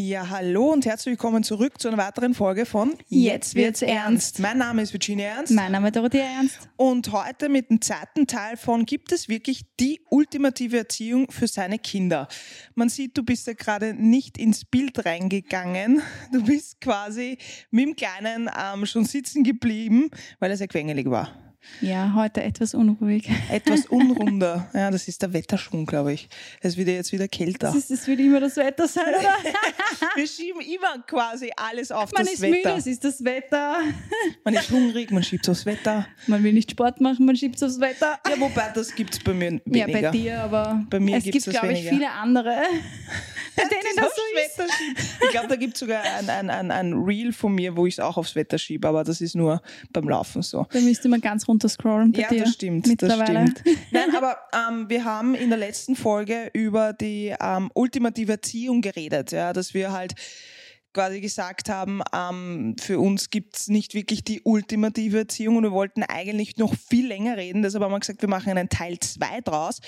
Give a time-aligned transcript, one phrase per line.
[0.00, 4.38] Ja, hallo und herzlich willkommen zurück zu einer weiteren Folge von Jetzt wird's ernst.
[4.38, 5.52] Mein Name ist Virginia Ernst.
[5.52, 6.68] Mein Name ist Dorothea Ernst.
[6.76, 11.80] Und heute mit dem zweiten Teil von Gibt es wirklich die ultimative Erziehung für seine
[11.80, 12.28] Kinder?
[12.76, 16.00] Man sieht, du bist ja gerade nicht ins Bild reingegangen.
[16.32, 17.36] Du bist quasi
[17.72, 21.47] mit dem Kleinen ähm, schon sitzen geblieben, weil er sehr quengelig war.
[21.80, 23.28] Ja, heute etwas unruhig.
[23.50, 24.68] Etwas unrunder.
[24.74, 26.28] Ja, das ist der Wetterschwung, glaube ich.
[26.60, 27.68] Es wird ja jetzt wieder kälter.
[27.68, 29.34] Das, ist, das wird immer das Wetter sein, oder?
[30.16, 32.56] Wir schieben immer quasi alles auf Man das ist Wetter.
[32.56, 33.76] müde, es ist das Wetter.
[34.44, 36.06] Man ist hungrig, man schiebt aufs Wetter.
[36.26, 38.18] Man will nicht Sport machen, man schiebt es aufs Wetter.
[38.28, 40.00] Ja, wobei das gibt es bei mir Ja, weniger.
[40.02, 42.56] bei dir, aber Bei mir es gibt's gibt, glaube ich, viele andere,
[43.56, 44.72] bei denen Das das so ist.
[45.24, 47.94] Ich glaube, da gibt es sogar ein, ein, ein, ein Reel von mir, wo ich
[47.94, 49.60] es auch aufs Wetter schiebe, aber das ist nur
[49.92, 50.66] beim Laufen so.
[50.70, 52.44] Da müsste man ganz runter scrollen bei Ja, dir.
[52.44, 53.62] das stimmt, das stimmt.
[53.90, 59.32] Nein, aber ähm, wir haben in der letzten Folge über die ähm, ultimative Erziehung geredet,
[59.32, 60.14] ja, dass wir halt
[60.94, 65.72] quasi gesagt haben, ähm, für uns gibt es nicht wirklich die ultimative Erziehung und wir
[65.72, 67.62] wollten eigentlich noch viel länger reden.
[67.62, 69.80] Deshalb haben wir gesagt, wir machen einen Teil 2 draus,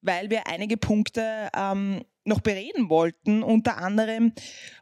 [0.00, 4.32] weil wir einige Punkte ähm, noch bereden wollten, unter anderem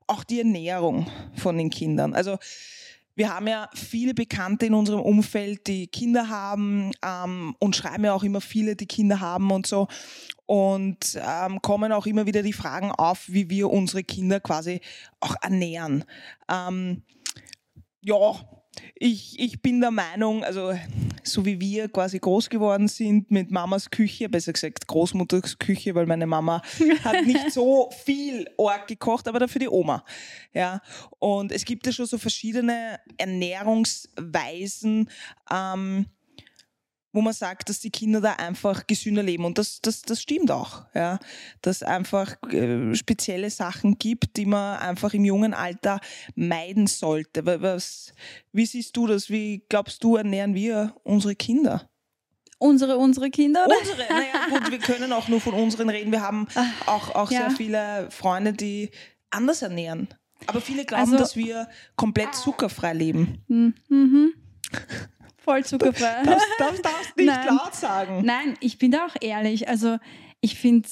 [0.06, 2.14] auch die Ernährung von den Kindern.
[2.14, 2.38] Also
[3.14, 8.14] wir haben ja viele Bekannte in unserem Umfeld, die Kinder haben ähm, und schreiben ja
[8.14, 9.88] auch immer viele, die Kinder haben und so.
[10.46, 14.80] Und ähm, kommen auch immer wieder die Fragen auf, wie wir unsere Kinder quasi
[15.20, 16.04] auch ernähren.
[16.50, 17.02] Ähm,
[18.00, 18.16] ja,
[18.94, 20.72] ich, ich bin der Meinung, also
[21.22, 26.06] so wie wir quasi groß geworden sind mit Mamas Küche, besser gesagt Großmutters Küche, weil
[26.06, 26.62] meine Mama
[27.04, 30.04] hat nicht so viel Org gekocht, aber dafür die Oma.
[30.52, 30.80] Ja,
[31.18, 35.10] und es gibt ja schon so verschiedene Ernährungsweisen,
[35.50, 36.06] ähm,
[37.12, 39.44] wo man sagt, dass die Kinder da einfach gesünder leben.
[39.44, 40.86] Und das, das, das stimmt auch.
[40.94, 41.18] Ja?
[41.60, 46.00] Dass einfach äh, spezielle Sachen gibt, die man einfach im jungen Alter
[46.34, 47.44] meiden sollte.
[47.44, 48.12] Wa- Was,
[48.52, 49.28] wie siehst du das?
[49.28, 51.88] Wie glaubst du, ernähren wir unsere Kinder?
[52.58, 53.76] Unsere, unsere Kinder, oder?
[53.78, 56.12] Unsere, naja, gut, wir können auch nur von unseren reden.
[56.12, 56.46] Wir haben
[56.86, 57.40] auch, auch Ah, Ja.
[57.48, 58.90] sehr viele Freunde, die
[59.30, 60.08] anders ernähren.
[60.46, 63.44] Aber viele glauben, Also- dass wir komplett zuckerfrei leben.
[63.48, 64.32] Mhm.
[65.44, 66.22] Voll zuckerfrei.
[66.24, 67.46] Das, darfst du nicht Nein.
[67.48, 68.22] laut sagen.
[68.24, 69.68] Nein, ich bin da auch ehrlich.
[69.68, 69.98] Also
[70.40, 70.88] ich finde,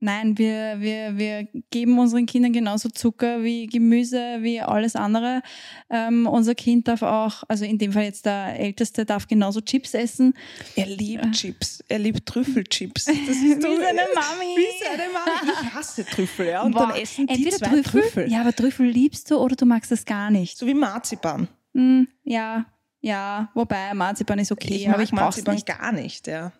[0.00, 5.42] nein, wir, wir, wir geben unseren Kindern genauso Zucker wie Gemüse, wie alles andere.
[5.90, 9.94] Ähm, unser Kind darf auch, also in dem Fall jetzt der Älteste, darf genauso Chips
[9.94, 10.34] essen.
[10.76, 11.82] Er liebt Chips.
[11.88, 13.04] Er liebt Trüffelchips.
[13.04, 14.56] Das ist Wie seine Mami.
[14.56, 15.52] Wie seine Mami.
[15.62, 16.62] Ich hasse Trüffel, ja.
[16.62, 18.30] Und Boah, dann essen die entweder zwei Trüffel.
[18.30, 20.58] Ja, aber Trüffel liebst du oder du magst das gar nicht.
[20.58, 21.48] So wie Marzipan.
[21.74, 22.66] Hm, ja,
[23.00, 25.66] ja, wobei Marzipan ist okay, ich aber ich Marzipan nicht.
[25.66, 26.52] gar nicht, ja.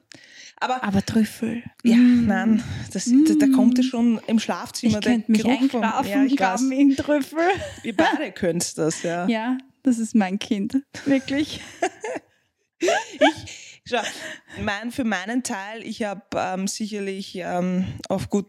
[0.63, 1.63] Aber Aber Trüffel.
[1.83, 2.27] ja, mm.
[2.27, 2.63] nein,
[2.93, 4.99] das, da, da kommt es schon im Schlafzimmer.
[4.99, 7.39] Ich könnte mich Geruch vom- eingrafen, ja, ich in Trüffel.
[7.83, 9.27] Ihr beide könnt das, ja.
[9.29, 10.77] Ja, das ist mein Kind.
[11.07, 11.63] Wirklich.
[13.87, 14.03] Schau,
[14.61, 18.47] mein, für meinen Teil, ich habe ähm, sicherlich ähm, auf gut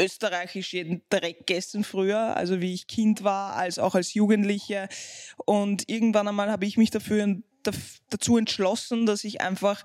[0.00, 4.88] österreichisch jeden Dreck gegessen früher, also wie ich Kind war, als auch als Jugendliche.
[5.44, 9.82] Und irgendwann einmal habe ich mich dafür daf- dazu entschlossen, dass ich einfach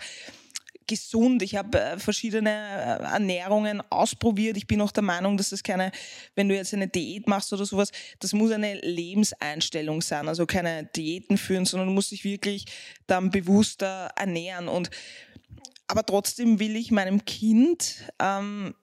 [0.87, 1.41] gesund.
[1.41, 4.57] Ich habe äh, verschiedene äh, Ernährungen ausprobiert.
[4.57, 5.91] Ich bin auch der Meinung, dass das keine,
[6.35, 10.27] wenn du jetzt eine Diät machst oder sowas, das muss eine Lebenseinstellung sein.
[10.27, 12.65] Also keine Diäten führen, sondern du musst dich wirklich
[13.07, 14.67] dann bewusster ernähren.
[14.67, 14.89] Und
[15.87, 18.73] aber trotzdem will ich meinem Kind ähm,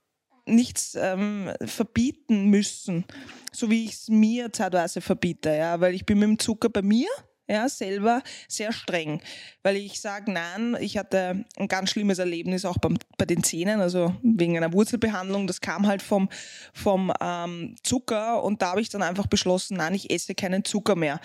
[0.49, 3.05] nichts ähm, verbieten müssen,
[3.53, 6.83] so wie ich es mir zeitweise verbiete, ja, weil ich bin mit dem Zucker bei
[6.83, 7.09] mir
[7.49, 9.23] ja, selber sehr streng,
[9.63, 13.81] weil ich sage, nein, ich hatte ein ganz schlimmes Erlebnis auch beim, bei den Zähnen,
[13.81, 16.29] also wegen einer Wurzelbehandlung, das kam halt vom,
[16.75, 20.95] vom ähm, Zucker und da habe ich dann einfach beschlossen, nein, ich esse keinen Zucker
[20.95, 21.21] mehr.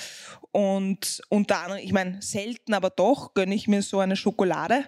[0.51, 4.85] Und unter anderem, ich meine, selten, aber doch gönne ich mir so eine Schokolade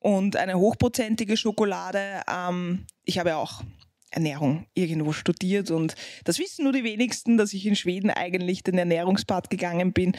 [0.00, 2.22] und eine hochprozentige Schokolade.
[2.30, 3.62] Ähm, ich habe ja auch
[4.10, 8.78] Ernährung irgendwo studiert und das wissen nur die wenigsten, dass ich in Schweden eigentlich den
[8.78, 10.16] Ernährungspart gegangen bin.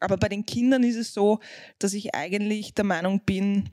[0.00, 1.40] Aber bei den Kindern ist es so,
[1.78, 3.68] dass ich eigentlich der Meinung bin,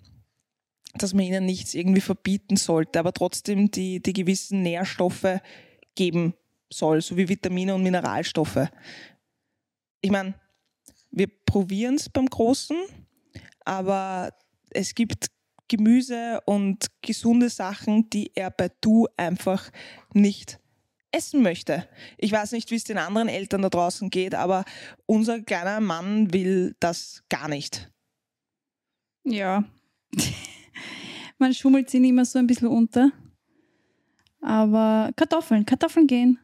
[0.95, 5.39] dass man ihnen nichts irgendwie verbieten sollte, aber trotzdem die, die gewissen Nährstoffe
[5.95, 6.33] geben
[6.71, 8.69] soll, so wie Vitamine und Mineralstoffe.
[10.01, 10.33] Ich meine,
[11.11, 12.77] wir probieren es beim Großen,
[13.65, 14.31] aber
[14.71, 15.27] es gibt
[15.69, 19.69] Gemüse und gesunde Sachen, die er bei Du einfach
[20.13, 20.59] nicht
[21.11, 21.87] essen möchte.
[22.17, 24.65] Ich weiß nicht, wie es den anderen Eltern da draußen geht, aber
[25.05, 27.89] unser kleiner Mann will das gar nicht.
[29.23, 29.63] Ja.
[31.37, 33.11] Man schummelt sie immer so ein bisschen unter.
[34.41, 36.39] Aber Kartoffeln, Kartoffeln gehen.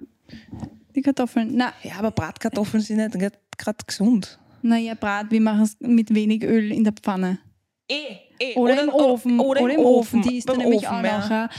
[0.95, 1.51] die Kartoffeln.
[1.55, 4.39] Na, Ja, aber Bratkartoffeln sind nicht gerade gesund.
[4.61, 7.39] naja, Brat, wir machen es mit wenig Öl in der Pfanne.
[7.87, 8.55] Eh, eh.
[8.55, 9.39] Oder, im Ofen.
[9.39, 10.21] Oder, im Ofen.
[10.23, 11.29] Die ist dann nämlich Ofen, auch noch.
[11.29, 11.49] Ja.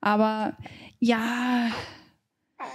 [0.00, 0.56] Aber
[0.98, 1.70] ja,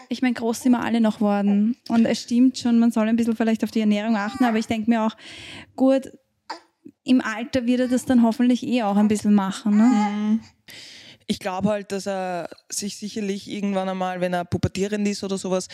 [0.10, 1.78] ich meine, groß sind wir alle noch worden.
[1.90, 4.68] Und es stimmt schon, man soll ein bisschen vielleicht auf die Ernährung achten, aber ich
[4.68, 5.16] denke mir auch,
[5.75, 6.12] gut,
[7.04, 9.78] im Alter wird er das dann hoffentlich eh auch ein bisschen machen.
[9.78, 9.84] Ne?
[9.84, 10.40] Mhm.
[11.28, 15.68] Ich glaube halt, dass er sich sicherlich irgendwann einmal, wenn er pubertierend ist oder sowas,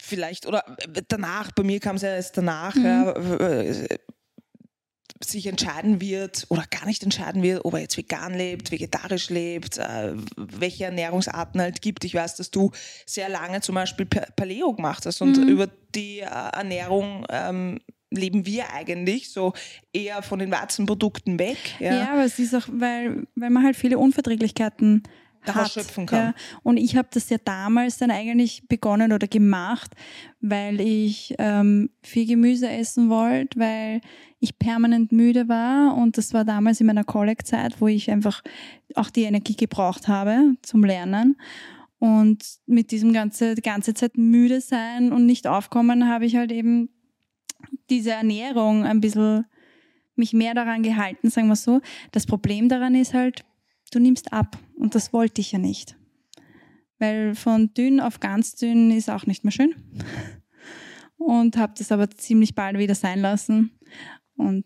[0.00, 0.64] vielleicht, oder
[1.08, 2.84] danach, bei mir kam es ja erst danach, Mhm.
[2.84, 3.98] ja, äh,
[5.24, 9.78] sich entscheiden wird oder gar nicht entscheiden wird, ob er jetzt vegan lebt, vegetarisch lebt,
[9.78, 12.04] äh, welche Ernährungsarten halt gibt.
[12.04, 12.70] Ich weiß, dass du
[13.06, 15.48] sehr lange zum Beispiel Pa- Paleo gemacht hast und Mhm.
[15.48, 17.80] über die äh, Ernährung ähm,
[18.10, 19.54] leben wir eigentlich so
[19.92, 21.56] eher von den Weizenprodukten weg.
[21.80, 25.12] Ja, aber es ist auch, weil, weil man halt viele Unverträglichkeiten Daraus
[25.46, 25.70] hat.
[25.70, 26.18] schöpfen kann.
[26.18, 26.34] Ja.
[26.62, 29.94] Und ich habe das ja damals dann eigentlich begonnen oder gemacht,
[30.40, 34.00] weil ich ähm, viel Gemüse essen wollte, weil
[34.40, 38.42] ich permanent müde war und das war damals in meiner College-Zeit, wo ich einfach
[38.94, 41.36] auch die Energie gebraucht habe zum Lernen.
[41.98, 46.50] Und mit diesem ganze, die ganze Zeit müde sein und nicht aufkommen, habe ich halt
[46.50, 46.88] eben
[47.90, 49.44] diese Ernährung ein bisschen
[50.16, 51.80] mich mehr daran gehalten, sagen wir so.
[52.10, 53.44] Das Problem daran ist halt,
[53.92, 55.96] du nimmst ab und das wollte ich ja nicht.
[56.98, 59.74] Weil von dünn auf ganz dünn ist auch nicht mehr schön.
[61.16, 63.78] Und habe das aber ziemlich bald wieder sein lassen.
[64.36, 64.64] Und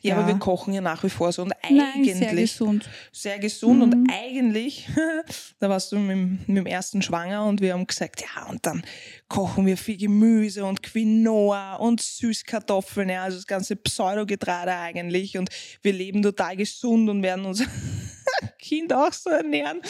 [0.00, 0.16] Ja, Ja.
[0.18, 2.88] aber wir kochen ja nach wie vor so und nein, eigentlich sehr gesund.
[3.12, 4.06] sehr gesund und Mhm.
[4.12, 4.86] eigentlich,
[5.58, 8.64] da warst du mit, dem- mit dem ersten schwanger und wir haben gesagt, ja, und
[8.66, 8.82] dann
[9.28, 15.50] kochen wir viel Gemüse und Quinoa und Süßkartoffeln, ja, also das ganze Pseudogetreide eigentlich und
[15.82, 17.64] wir leben total gesund und werden unser
[18.58, 19.80] Kind auch so ernähren.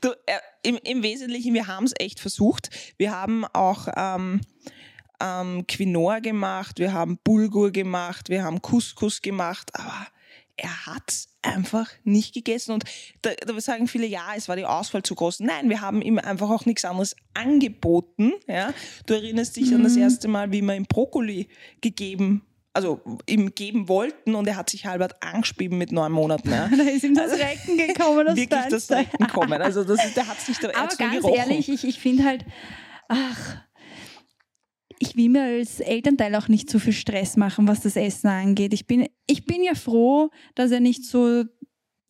[0.00, 2.70] Du, äh, im, Im Wesentlichen, wir haben es echt versucht.
[2.96, 4.40] Wir haben auch ähm,
[5.22, 10.06] ähm, Quinoa gemacht, wir haben Bulgur gemacht, wir haben Couscous gemacht, aber
[10.56, 12.72] er hat einfach nicht gegessen.
[12.72, 12.84] Und
[13.22, 15.40] da, da sagen viele, ja, es war die Auswahl zu groß.
[15.40, 18.32] Nein, wir haben ihm einfach auch nichts anderes angeboten.
[18.46, 18.72] Ja?
[19.06, 21.48] Du erinnerst dich an das erste Mal, wie wir ihm Brokkoli
[21.80, 22.42] gegeben
[22.74, 26.50] also ihm geben wollten und er hat sich halbert angespieben mit neun Monaten.
[26.50, 26.70] Ja.
[26.76, 28.90] Da ist ihm das Recken gekommen, das Wirklich das.
[28.90, 29.60] Recken kommen.
[29.60, 31.34] Also das ist, der hat sich da er Aber ganz gerochen.
[31.36, 32.46] ehrlich, ich, ich finde halt,
[33.08, 33.56] ach,
[35.02, 38.72] ich will mir als Elternteil auch nicht so viel Stress machen, was das Essen angeht.
[38.72, 41.44] Ich bin, ich bin ja froh, dass er nicht so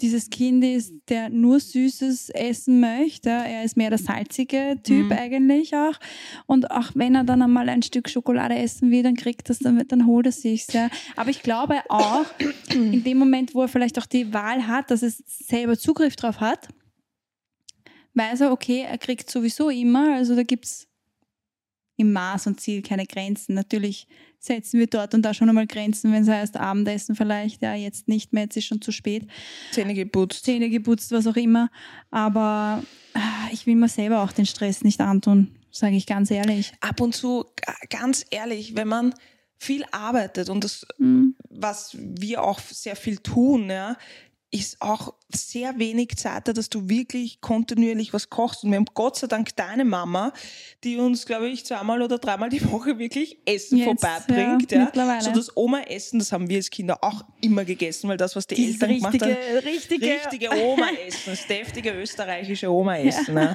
[0.03, 3.31] dieses Kind ist, der nur Süßes essen möchte.
[3.31, 5.13] Er ist mehr der salzige Typ Mhm.
[5.13, 5.95] eigentlich auch.
[6.47, 9.83] Und auch wenn er dann einmal ein Stück Schokolade essen will, dann kriegt das, dann,
[9.87, 10.73] dann holt er sich's.
[10.73, 10.91] Ja.
[11.17, 12.27] Aber ich glaube auch,
[12.75, 16.41] in dem Moment, wo er vielleicht auch die Wahl hat, dass es selber Zugriff drauf
[16.41, 16.69] hat,
[18.15, 20.89] weiß er, okay, er kriegt sowieso immer, also da gibt es
[22.03, 23.55] im Maß und Ziel keine Grenzen.
[23.55, 24.07] Natürlich
[24.39, 28.09] setzen wir dort und da schon einmal Grenzen, wenn es heißt Abendessen vielleicht, ja, jetzt
[28.09, 29.27] nicht mehr, jetzt ist schon zu spät,
[29.71, 30.45] Zähne geputzt.
[30.45, 31.71] Zähne geputzt, was auch immer.
[32.11, 32.83] Aber
[33.15, 36.73] ah, ich will mir selber auch den Stress nicht antun, sage ich ganz ehrlich.
[36.81, 37.47] Ab und zu,
[37.89, 39.15] ganz ehrlich, wenn man
[39.59, 41.37] viel arbeitet und das Hm.
[41.49, 43.97] was wir auch sehr viel tun, ja,
[44.55, 48.65] ist auch sehr wenig Zeit, da, dass du wirklich kontinuierlich was kochst.
[48.65, 50.33] Und wir haben Gott sei Dank deine Mama,
[50.85, 54.71] die uns, glaube ich, zweimal oder dreimal die Woche wirklich Essen Jetzt, vorbeibringt.
[54.71, 55.23] ja, Ja, mittlerweile.
[55.23, 58.57] So das Oma-Essen, das haben wir als Kinder auch immer gegessen, weil das, was die
[58.57, 63.35] Dieses Eltern gemacht richtige, haben, richtige, richtige Oma-Essen, das deftige österreichische Oma-Essen.
[63.37, 63.55] Ja.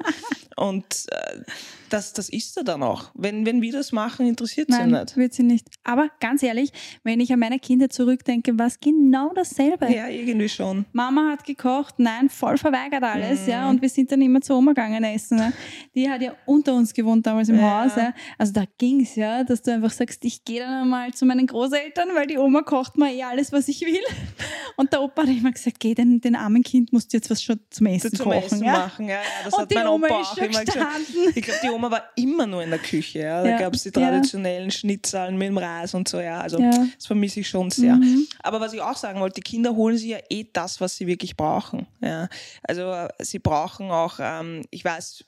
[0.55, 1.41] Und äh,
[1.89, 3.11] das, das ist er dann auch.
[3.13, 5.15] Wenn, wenn wir das machen, interessiert sie nicht.
[5.17, 5.67] wird sie nicht.
[5.83, 6.71] Aber ganz ehrlich,
[7.03, 9.91] wenn ich an meine Kinder zurückdenke, war es genau dasselbe.
[9.93, 10.85] Ja, irgendwie schon.
[10.93, 13.49] Mama hat gekocht, nein, voll verweigert alles, Mhm.
[13.49, 15.37] ja, und wir sind dann immer zur Oma gegangen essen.
[15.37, 15.53] Ne?
[15.95, 17.83] Die hat ja unter uns gewohnt damals im Ja.
[17.85, 18.13] Haus, ja.
[18.37, 22.09] Also da ging's ja, dass du einfach sagst, ich gehe dann einmal zu meinen Großeltern,
[22.15, 23.99] weil die Oma kocht mir eh alles, was ich will.
[24.75, 27.41] Und der Opa hat immer gesagt, geh, den, den armen Kind musst du jetzt was
[27.41, 28.43] schon zum Essen zum kochen.
[28.43, 28.73] Essen ja?
[28.73, 29.07] machen.
[29.07, 30.77] Ja, ja, das Und hat die mein Oma Opa ist auch schon immer gesagt.
[31.07, 31.33] gestanden.
[31.35, 33.19] Ich glaube, die Oma war immer nur in der Küche.
[33.19, 33.43] Ja.
[33.43, 33.93] Da Ja, gab es die ja.
[34.09, 36.19] traditionellen Schnitzeln mit dem Reis und so.
[36.19, 36.41] Ja.
[36.41, 36.71] Also Ja.
[36.95, 37.95] das vermisse ich schon sehr.
[37.95, 38.27] Mhm.
[38.43, 41.07] Aber was ich auch sagen wollte, die Kinder holen sich ja eh das, was sie
[41.07, 41.87] wirklich brauchen.
[42.01, 42.27] Ja.
[42.63, 45.23] Also sie brauchen auch, ähm, ich weiß,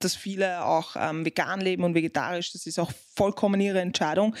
[0.00, 2.52] dass viele auch ähm, vegan leben und vegetarisch.
[2.52, 4.34] Das ist auch vollkommen ihre Entscheidung.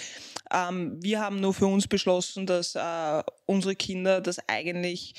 [0.52, 5.14] Ähm, wir haben nur für uns beschlossen, dass äh, unsere Kinder das eigentlich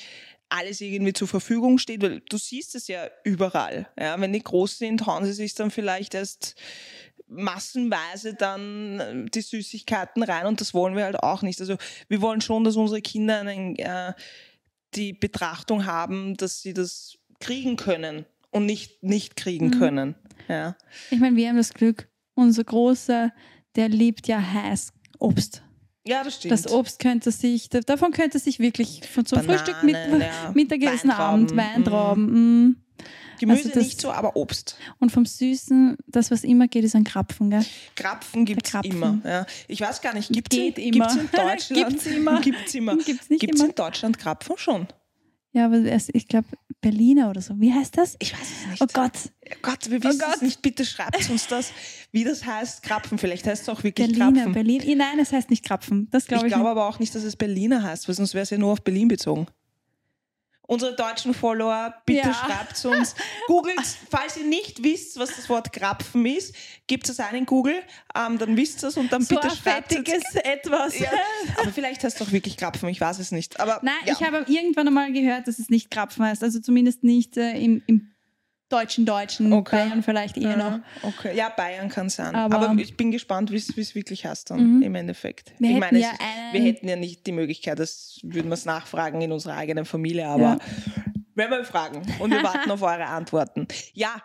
[0.48, 3.88] alles irgendwie zur Verfügung steht, weil du siehst es ja überall.
[3.98, 6.54] Ja, wenn die groß sind, hauen sie sich dann vielleicht erst
[7.28, 11.60] massenweise dann äh, die Süßigkeiten rein und das wollen wir halt auch nicht.
[11.60, 11.76] Also
[12.08, 14.12] wir wollen schon, dass unsere Kinder einen, äh,
[14.94, 18.24] die Betrachtung haben, dass sie das kriegen können.
[18.52, 19.78] und nicht, nicht kriegen Mhm.
[19.78, 20.14] können.
[20.48, 20.76] Ja.
[21.10, 23.30] Ich meine, wir haben das Glück, unser Großer,
[23.74, 25.62] der liebt ja heiß Obst.
[26.06, 26.52] Ja, das stimmt.
[26.52, 30.50] Das Obst könnte sich, da- davon könnte sich wirklich von zum Bananen, Frühstück, mit, ja,
[30.54, 32.76] Mittagessen, Abend, Weintrauben, mm.
[33.38, 34.78] Gemüse also das- nicht so, aber Obst.
[34.98, 37.64] Und vom Süßen, das, was immer geht, ist ein Krapfen, gell?
[37.94, 39.18] Krapfen gibt es immer.
[39.24, 39.46] Ja.
[39.68, 41.06] Ich weiß gar nicht, gibt es in, immer.
[41.06, 41.88] gibt's in Deutschland?
[41.90, 42.40] Gibt's immer.
[42.40, 42.96] Gibt's immer.
[43.04, 43.68] Gibt's nicht Gibt's immer.
[43.68, 44.86] in Deutschland Krapfen schon?
[45.56, 46.48] Ja, aber erst, ich glaube,
[46.82, 47.58] Berliner oder so.
[47.58, 48.14] Wie heißt das?
[48.18, 48.82] Ich weiß es nicht.
[48.82, 49.12] Oh Gott,
[49.62, 50.36] Gott, wir wissen Gott.
[50.36, 50.60] es nicht.
[50.60, 51.72] Bitte schreibt uns das,
[52.12, 53.16] wie das heißt, Krapfen.
[53.16, 54.52] Vielleicht heißt es auch wirklich Berliner, Krapfen.
[54.52, 54.98] Berlin.
[54.98, 56.08] Nein, es heißt nicht Krapfen.
[56.10, 58.42] Das ich glaube ich, glaube aber auch nicht, dass es Berliner heißt, weil sonst wäre
[58.42, 59.46] es ja nur auf Berlin bezogen.
[60.66, 62.34] Unsere deutschen Follower, bitte Ja.
[62.34, 63.14] schreibt uns.
[63.46, 63.80] Googelt,
[64.10, 66.54] falls ihr nicht wisst, was das Wort Krapfen ist,
[66.86, 67.82] gebt es ein in Google,
[68.16, 69.22] ähm, dann wisst ihr es und dann.
[69.22, 70.34] So bitte schreibt es.
[70.34, 70.98] Etwas.
[70.98, 71.10] Ja,
[71.60, 73.60] aber vielleicht heißt es doch wirklich Krapfen, ich weiß es nicht.
[73.60, 74.14] Aber Nein, ja.
[74.14, 76.42] ich habe irgendwann einmal gehört, dass es nicht Krapfen heißt.
[76.42, 78.12] Also zumindest nicht äh, im, im
[78.68, 79.52] deutschen Deutschen.
[79.52, 79.76] Okay.
[79.76, 80.70] Bayern vielleicht eher noch.
[80.72, 81.36] Ja, okay.
[81.36, 82.34] Ja, Bayern kann sein.
[82.34, 84.82] Aber- Aber, ich bin gespannt, wie es wirklich heißt dann Mhm.
[84.82, 85.52] im Endeffekt.
[85.58, 86.20] Wir ich hätten meine, ja ist,
[86.52, 90.26] wir hätten ja nicht die Möglichkeit, das würden wir es nachfragen in unserer eigenen Familie,
[90.26, 90.58] aber
[91.34, 93.68] werden wir fragen und wir warten auf eure Antworten.
[93.92, 94.20] Ja,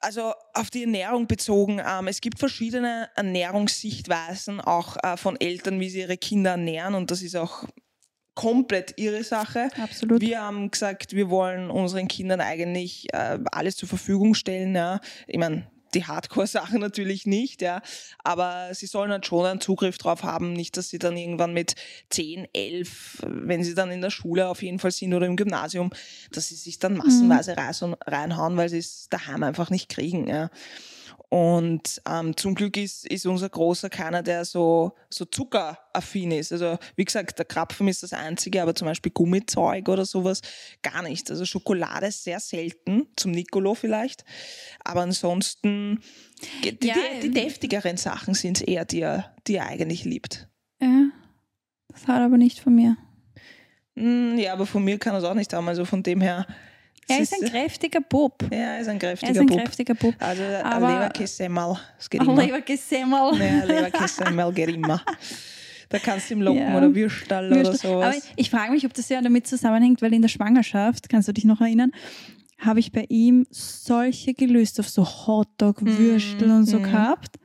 [0.00, 5.90] also auf die Ernährung bezogen, ähm, es gibt verschiedene Ernährungssichtweisen auch äh, von Eltern, wie
[5.90, 7.64] sie ihre Kinder ernähren und das ist auch
[8.40, 9.68] komplett ihre Sache.
[9.78, 10.22] Absolut.
[10.22, 14.74] Wir haben gesagt, wir wollen unseren Kindern eigentlich äh, alles zur Verfügung stellen.
[14.74, 15.00] Ja.
[15.26, 17.82] Ich meine, die Hardcore-Sachen natürlich nicht, ja.
[18.24, 21.74] Aber sie sollen halt schon einen Zugriff drauf haben, nicht, dass sie dann irgendwann mit
[22.08, 25.90] 10, 11, wenn sie dann in der Schule auf jeden Fall sind oder im Gymnasium,
[26.32, 30.48] dass sie sich dann massenweise rein- reinhauen, weil sie es daheim einfach nicht kriegen, ja.
[31.30, 36.50] Und ähm, zum Glück ist, ist unser Großer keiner, der so, so zuckeraffin ist.
[36.50, 40.40] Also wie gesagt, der Krapfen ist das Einzige, aber zum Beispiel Gummizeug oder sowas
[40.82, 41.30] gar nicht.
[41.30, 44.24] Also Schokolade sehr selten, zum Nicolo vielleicht.
[44.82, 46.02] Aber ansonsten,
[46.64, 50.48] die, Ja, die, die deftigeren Sachen sind es eher, die er, die er eigentlich liebt.
[50.82, 51.10] Ja,
[51.92, 52.96] das hat er aber nicht von mir.
[53.94, 55.68] Hm, Ja, aber von mir kann er es auch nicht haben.
[55.68, 56.44] Also von dem her.
[57.10, 58.42] Er ist ein kräftiger Bub.
[58.50, 59.58] ja, er ist ein Er kräftiger ist ein Bub.
[59.58, 60.14] kräftiger Bub.
[60.18, 62.36] Also Leberkässemmel, das geht Ein.
[62.36, 65.02] Ja, Leberkässemmel geht immer.
[65.88, 66.76] Da kannst du ihm locken Ja.
[66.76, 67.90] oder Würstal oder Würstel.
[67.90, 68.22] Aber sowas.
[68.36, 71.44] ich frage mich, ob das ja damit zusammenhängt, weil in der Schwangerschaft, kannst du dich
[71.44, 71.90] noch erinnern,
[72.58, 76.82] habe ich bei ihm solche Gelüste auf so Hotdog, Mhm, Würstel und so mhm.
[76.84, 77.36] gehabt.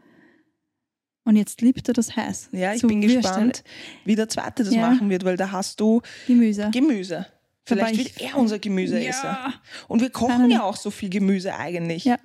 [1.24, 2.50] Und jetzt liebt er das heiß.
[2.51, 3.63] Ja, ich So bin Würstel, gespannt,
[4.03, 4.91] wie der zweite das Ja.
[4.91, 6.69] machen wird, weil da hast du Gemüse.
[6.72, 7.25] Gemüse.
[7.65, 9.24] Vielleicht wird er unser Gemüseesser.
[9.24, 9.53] Ja,
[9.88, 12.05] Und wir kochen ja auch so viel Gemüse eigentlich.
[12.05, 12.17] Ja,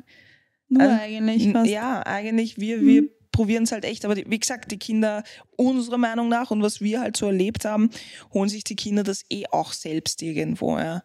[0.68, 1.70] nur Also, eigentlich fast.
[1.70, 2.86] Ja, eigentlich, wir, Mhm.
[2.86, 4.04] wir probieren es halt echt.
[4.04, 5.22] Aber die, wie gesagt, die Kinder,
[5.56, 7.90] unserer Meinung nach und was wir halt so erlebt haben,
[8.34, 10.76] holen sich die Kinder das eh auch selbst irgendwo.
[10.78, 11.02] Ja.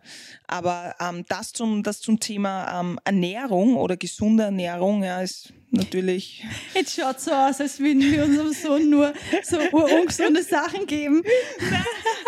[0.47, 6.43] Aber ähm, das, zum, das zum Thema ähm, Ernährung oder gesunde Ernährung ja, ist natürlich
[6.73, 9.13] Jetzt schaut so aus, als würden wir unserem Sohn nur
[9.43, 11.23] so ungesunde Sachen geben.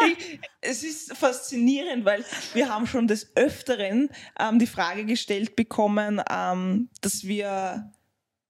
[0.08, 2.24] Ich- es ist faszinierend, weil
[2.54, 7.92] wir haben schon des Öfteren ähm, die Frage gestellt bekommen, ähm, dass wir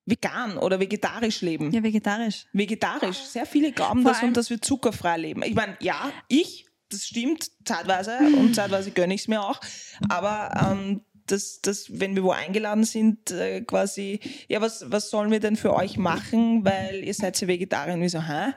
[0.06, 1.72] vegan oder vegetarisch leben.
[1.72, 2.46] Ja, vegetarisch.
[2.54, 3.18] Vegetarisch.
[3.18, 5.44] Sehr viele glauben Vor das und dass wir zuckerfrei leben.
[5.44, 9.60] Ich meine, ja, ich, das stimmt zeitweise und zeitweise gönne ich es mir auch.
[10.08, 15.32] Aber ähm, das, das, wenn wir wo eingeladen sind, äh, quasi, ja, was, was sollen
[15.32, 17.94] wir denn für euch machen, weil ihr seid ja Vegetarier?
[17.94, 18.54] Und wir so, hä?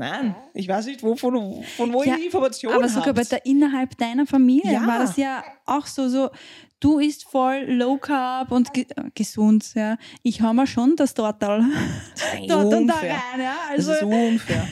[0.00, 3.24] Nein, ich weiß nicht, wo, von, von wo Ja, ihr die Informationen Aber sogar bei
[3.24, 4.86] der, innerhalb deiner Familie Ja.
[4.86, 6.30] war das ja auch so, so,
[6.78, 9.96] du isst voll low carb und ge äh, gesund, ja.
[10.22, 11.64] Ich hau mir schon das Tortal
[12.46, 13.56] dort und da rein, ja.
[13.76, 14.68] Das Also, ist unfair.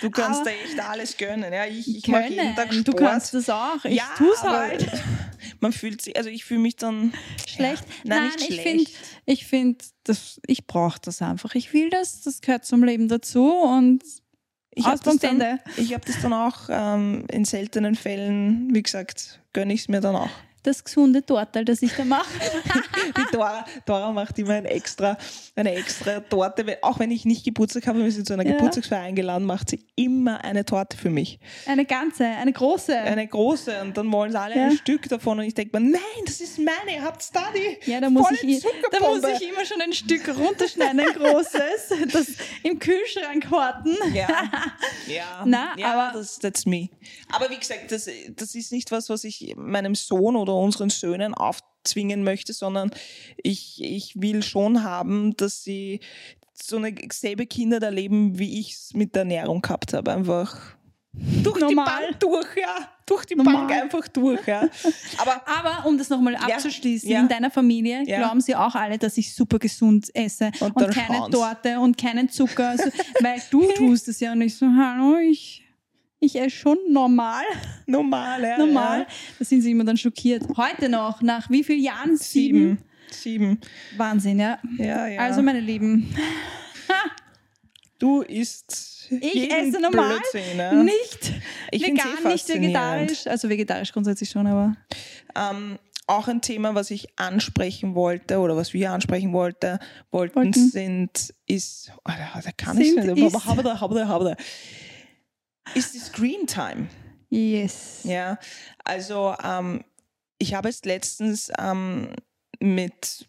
[0.00, 1.52] Du kannst da echt alles gönnen.
[1.52, 2.88] Ja, ich ich mache jeden Tag Sport.
[2.88, 3.84] du kannst das auch.
[3.84, 4.90] Ich ja, tu's aber halt.
[5.60, 7.12] Man fühlt sich, also ich fühle mich dann
[7.46, 7.84] Schlecht.
[7.84, 8.62] Ja, nein, Nein, nicht ich schlecht.
[8.62, 8.90] finde,
[9.26, 11.54] ich finde, das, ich brauche das einfach.
[11.54, 14.02] Ich will das, das gehört zum Leben dazu und
[14.74, 15.58] Ich habe das, dann- Ausbildende.
[15.76, 20.00] ich hab das dann auch ähm, in seltenen Fällen, wie gesagt, gönne ich es mir
[20.00, 20.30] dann auch.
[20.62, 22.28] Das gesunde Tortal, das ich da mache.
[23.16, 25.16] Die Dora, Dora macht immer ein extra,
[25.56, 26.78] eine extra Torte.
[26.82, 28.52] Auch wenn ich nicht Geburtstag habe, wir sind zu einer Ja.
[28.52, 31.40] Geburtstagsfeier eingeladen, macht sie immer eine Torte für mich.
[31.66, 32.96] Eine ganze, eine große.
[32.96, 33.80] Eine große.
[33.82, 34.64] Und dann wollen sie alle Ja.
[34.66, 35.38] ein Stück davon.
[35.40, 38.30] Und ich denke mir, nein, das ist meine, ihr habt da die ja, da muss,
[38.30, 42.26] ich, da muss ich immer schon ein Stück runterschneiden, ein großes, das
[42.62, 43.96] im Kühlschrank horten.
[44.14, 44.28] Ja,
[45.08, 46.88] ja, Na, ja aber- das, that's me.
[47.32, 51.34] Aber wie gesagt, das, das ist nicht was, was ich meinem Sohn oder unseren Söhnen
[51.34, 52.90] aufzwingen möchte, sondern
[53.42, 56.00] ich, ich will schon haben, dass sie
[56.54, 60.12] so eine selbe Kinder da leben, wie ich es mit der Ernährung gehabt habe.
[60.12, 60.56] Einfach
[61.14, 61.84] durch Normal.
[61.84, 62.88] die Bank durch, ja.
[63.04, 63.54] Durch die Normal.
[63.66, 64.62] Bank einfach durch, ja.
[65.18, 67.20] Aber Aber um das nochmal abzuschließen, ja.
[67.20, 68.18] in deiner Familie Ja.
[68.18, 71.34] glauben sie auch alle, dass ich super gesund esse Und und, keine schauen's.
[71.36, 72.70] Torte und keinen Zucker.
[72.70, 72.84] Also,
[73.20, 75.61] weil du tust es ja und ich so, hallo, ich,
[76.22, 77.44] ich esse schon normal.
[77.86, 78.58] normal, ja.
[78.58, 79.00] normal.
[79.00, 79.06] Ja.
[79.38, 80.44] Da sind sie immer dann schockiert.
[80.56, 82.16] Heute noch, nach wie vielen Jahren?
[82.16, 82.78] Sieben.
[83.10, 83.60] Sieben.
[83.96, 84.58] Wahnsinn, ja.
[84.78, 85.20] Ja, ja.
[85.20, 86.14] Also, meine Lieben,
[87.98, 90.72] du isst ich jeden esse normal, Blödsinn, ja.
[90.72, 91.32] nicht
[91.70, 93.26] Ich find's eh vegan, nicht vegetarisch.
[93.26, 94.76] Also vegetarisch grundsätzlich schon, aber
[95.34, 99.78] Ähm, auch ein Thema, was ich ansprechen wollte oder was wir ansprechen wollte,
[100.10, 100.68] wollten, Wollten.
[100.68, 103.34] sind, ist, oh, da, kann ich Sind, nicht, ist.
[105.74, 106.88] Ist die Screen Time.
[107.30, 108.00] yes.
[108.04, 108.38] Ja,
[108.84, 109.84] also ähm,
[110.38, 112.14] ich habe jetzt letztens ähm,
[112.60, 113.26] mit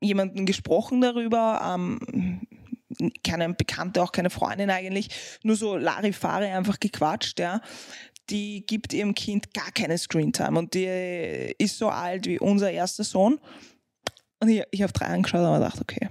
[0.00, 2.46] jemandem gesprochen darüber, ähm,
[3.22, 5.10] keine Bekannte, auch keine Freundin eigentlich,
[5.42, 7.60] nur so Larifari einfach gequatscht, ja.
[8.30, 13.04] Die gibt ihrem Kind gar keine Screentime und die ist so alt wie unser erster
[13.04, 13.40] Sohn.
[14.40, 16.08] Und ich, ich habe drei angeschaut und habe gedacht, okay,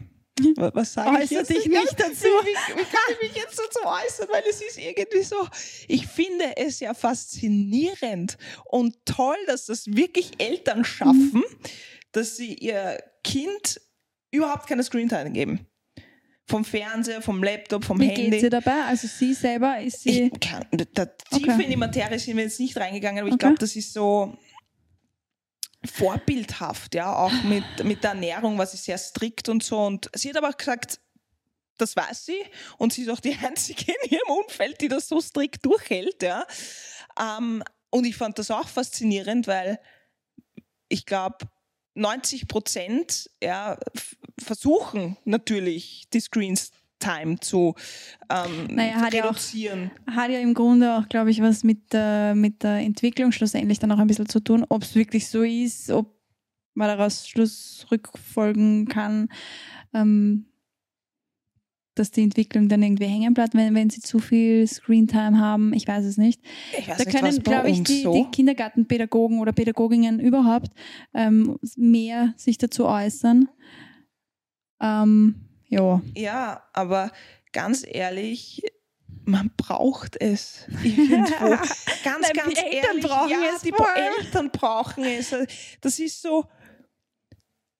[0.74, 1.50] was sage ich jetzt?
[1.50, 2.26] dich Ja, nicht dazu.
[2.26, 4.28] Wie, wie kann ich mich jetzt dazu äußern?
[4.32, 5.48] Weil es ist irgendwie so,
[5.88, 11.44] ich finde es ja faszinierend und toll, dass das wirklich Eltern schaffen,
[12.12, 13.82] dass sie ihr Kind
[14.32, 15.66] überhaupt keine Screentime geben.
[16.50, 18.30] Vom Fernseher, vom Laptop, vom Wie Handy.
[18.30, 18.84] geht sie dabei?
[18.86, 20.32] Also sie selber ist sie.
[20.34, 21.64] Ich kann, da, tiefer Okay.
[21.66, 23.48] in die Materie sind wir jetzt nicht reingegangen, aber ich Okay.
[23.48, 24.38] glaube, das ist so
[25.88, 29.80] vorbildhaft, ja, auch mit, mit der Ernährung, was ist sehr strikt und so.
[29.80, 31.00] Und sie hat aber auch gesagt,
[31.78, 32.44] das weiß sie
[32.78, 36.46] und sie ist auch die Einzige in ihrem Umfeld, die das so strikt durchhält, ja.
[37.20, 39.80] Ähm, und ich fand das auch faszinierend, weil
[40.90, 41.48] ich glaube,
[41.96, 43.78] 90 Prozent ja,
[44.40, 47.76] versuchen natürlich die Screens Time zu
[48.30, 49.92] ähm, Naja, hat ja auch- reduzieren.
[50.10, 53.92] hat ja im Grunde auch, glaube ich, was mit der, mit der Entwicklung schlussendlich dann
[53.92, 56.16] auch ein bisschen zu tun, ob es wirklich so ist, ob
[56.74, 59.30] man daraus Schluss rückfolgen kann,
[59.94, 60.46] ähm,
[61.96, 65.74] dass die Entwicklung dann irgendwie hängen bleibt, wenn, wenn sie zu viel Screentime haben.
[65.74, 66.40] Ich weiß es nicht.
[66.78, 68.14] Ich weiß Da nicht, können, glaube ich, die, so.
[68.14, 70.70] die Kindergartenpädagogen oder Pädagoginnen überhaupt
[71.16, 73.50] ähm, mehr sich dazu äußern.
[74.80, 76.02] Ähm, ja.
[76.16, 77.12] Ja, aber
[77.52, 78.64] ganz ehrlich,
[79.26, 80.66] man braucht es.
[80.84, 81.48] Irgendwo.
[82.04, 83.06] Ganz, Nein, die ganz Eltern ehrlich.
[83.06, 84.14] brauchen ja, es die vor allem.
[84.20, 85.36] Eltern brauchen es.
[85.82, 86.46] Das ist so,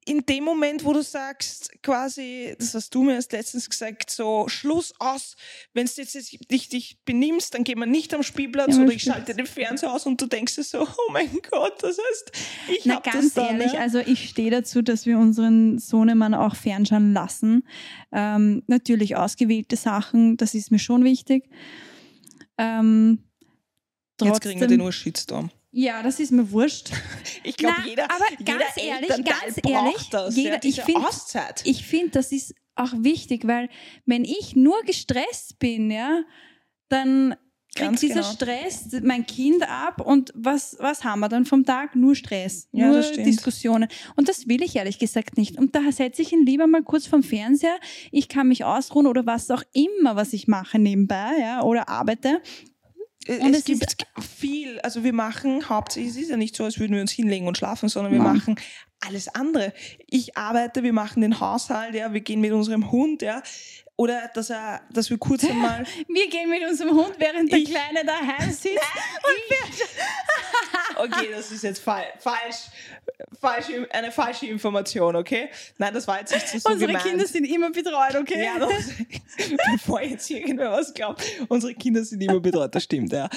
[0.08, 4.48] in dem Moment, wo du sagst, quasi, das hast du mir erst letztens gesagt, so
[4.48, 5.36] Schluss aus,
[5.74, 9.04] wenn du jetzt dich, dich benimmst, dann gehen wir nicht am Spielplatz Ja, oder ich
[9.04, 12.32] schalte den Fernseher aus und du denkst dir so, oh mein Gott, das heißt,
[12.78, 13.80] ich Na, hab ganz das dann, ehrlich, ja.
[13.80, 17.68] also ich stehe dazu, dass wir unseren Sohnemann auch fernschauen lassen.
[18.12, 21.50] Ähm, natürlich ausgewählte Sachen, das ist mir schon wichtig.
[22.58, 23.20] Ähm,
[24.22, 25.52] Jetzt kriegen wir trotzdem- den Urshitstorm.
[25.72, 26.90] Ja, das ist mir wurscht.
[27.44, 30.36] Ich glaube, jeder, aber jeder ganz ehrlich, ganz braucht ehrlich, das.
[30.36, 31.62] jeder- ja, ich diese find- Auszeit.
[31.66, 33.70] Ich finde, das ist auch wichtig, weil
[34.06, 36.24] wenn ich nur gestresst bin, ja,
[36.90, 37.36] dann
[37.76, 38.32] kriegt dieser genau.
[38.34, 41.96] Stress mein Kind ab und was, was haben wir dann vom Tag?
[41.96, 43.02] Nur Stress, Ja, nur.
[43.02, 43.88] Diskussionen.
[44.16, 45.58] Und das will ich ehrlich gesagt nicht.
[45.58, 47.78] Und da setze ich ihn lieber mal kurz vom Fernseher.
[48.12, 52.42] Ich kann mich ausruhen oder was auch immer, was ich mache nebenbei, ja, oder arbeite.
[53.28, 56.80] Und es es gibt viel, also wir machen hauptsächlich, es ist ja nicht so, als
[56.80, 58.38] würden wir uns hinlegen und schlafen, sondern wir Nein.
[58.38, 58.60] machen
[59.06, 59.74] alles andere.
[60.08, 63.44] Ich arbeite, wir machen den Haushalt, ja, wir gehen mit unserem Hund, ja,
[63.96, 67.70] oder dass er, dass wir kurz einmal Wir gehen mit unserem Hund, während der Ich-
[67.70, 68.80] Kleine daheim sitzt.
[71.00, 72.70] Okay, das ist jetzt fal falsch,
[73.40, 75.50] falsche, eine falsche Information, okay?
[75.78, 77.06] Nein, das war jetzt nicht so, Unsere gemeint.
[77.06, 78.44] Kinder sind immer betreut, okay?
[78.44, 78.92] Ja, das,
[79.72, 83.30] bevor jetzt irgendwer was glaubt, unsere Kinder sind immer betreut, das stimmt, ja.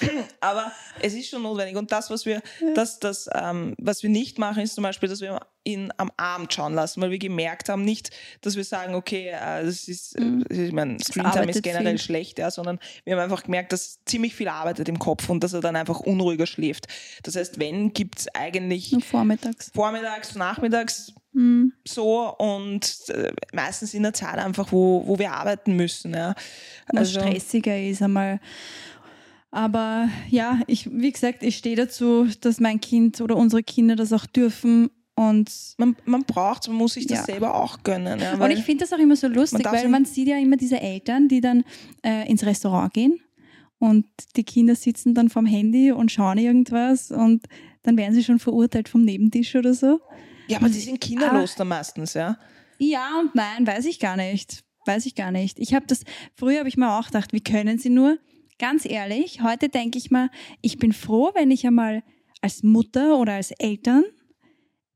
[0.40, 1.76] Aber es ist schon notwendig.
[1.76, 2.42] Und das, was wir,
[2.74, 6.52] das, das, ähm, was wir nicht machen, ist zum Beispiel, dass wir ihn am Abend
[6.52, 10.66] schauen lassen, weil wir gemerkt haben, nicht, dass wir sagen, okay, äh, das ist, äh,
[10.66, 12.04] ich meine, Screentime ist generell viel.
[12.04, 15.52] schlecht, ja, sondern wir haben einfach gemerkt, dass ziemlich viel arbeitet im Kopf und dass
[15.52, 16.86] er dann einfach unruhiger schläft.
[17.22, 19.70] Das heißt, wenn, gibt es eigentlich Nur vormittags.
[19.74, 21.72] vormittags, nachmittags Hm.
[21.86, 26.12] so und äh, meistens in der Zeit einfach, wo, wo wir arbeiten müssen.
[26.12, 26.34] Ja.
[26.88, 28.40] was Also, stressiger ist einmal.
[29.52, 34.12] Aber ja, ich, wie gesagt, ich stehe dazu, dass mein Kind oder unsere Kinder das
[34.12, 34.90] auch dürfen.
[35.28, 37.24] Und, man, man braucht man muss sich das Ja.
[37.24, 38.18] selber auch gönnen.
[38.20, 40.56] Ja, und ich finde das auch immer so lustig, darf weil man sieht ja immer
[40.56, 41.62] diese Eltern, die dann
[42.02, 43.20] äh, ins Restaurant gehen
[43.78, 44.06] und
[44.36, 47.44] die Kinder sitzen dann vorm Handy und schauen irgendwas und
[47.82, 50.00] dann werden sie schon verurteilt vom Nebentisch oder so.
[50.48, 52.38] ja, aber die sind kinderlos dann meistens, ja.
[52.78, 54.62] Ja und nein, weiß ich gar nicht.
[54.86, 55.58] Weiß ich gar nicht.
[55.58, 56.00] Ich habe das,
[56.34, 58.18] früher habe ich mir auch gedacht, wie können sie nur?
[58.58, 60.28] ganz ehrlich, heute denke ich mal,
[60.60, 62.02] ich bin froh, wenn ich einmal
[62.42, 64.04] als Mutter oder als Eltern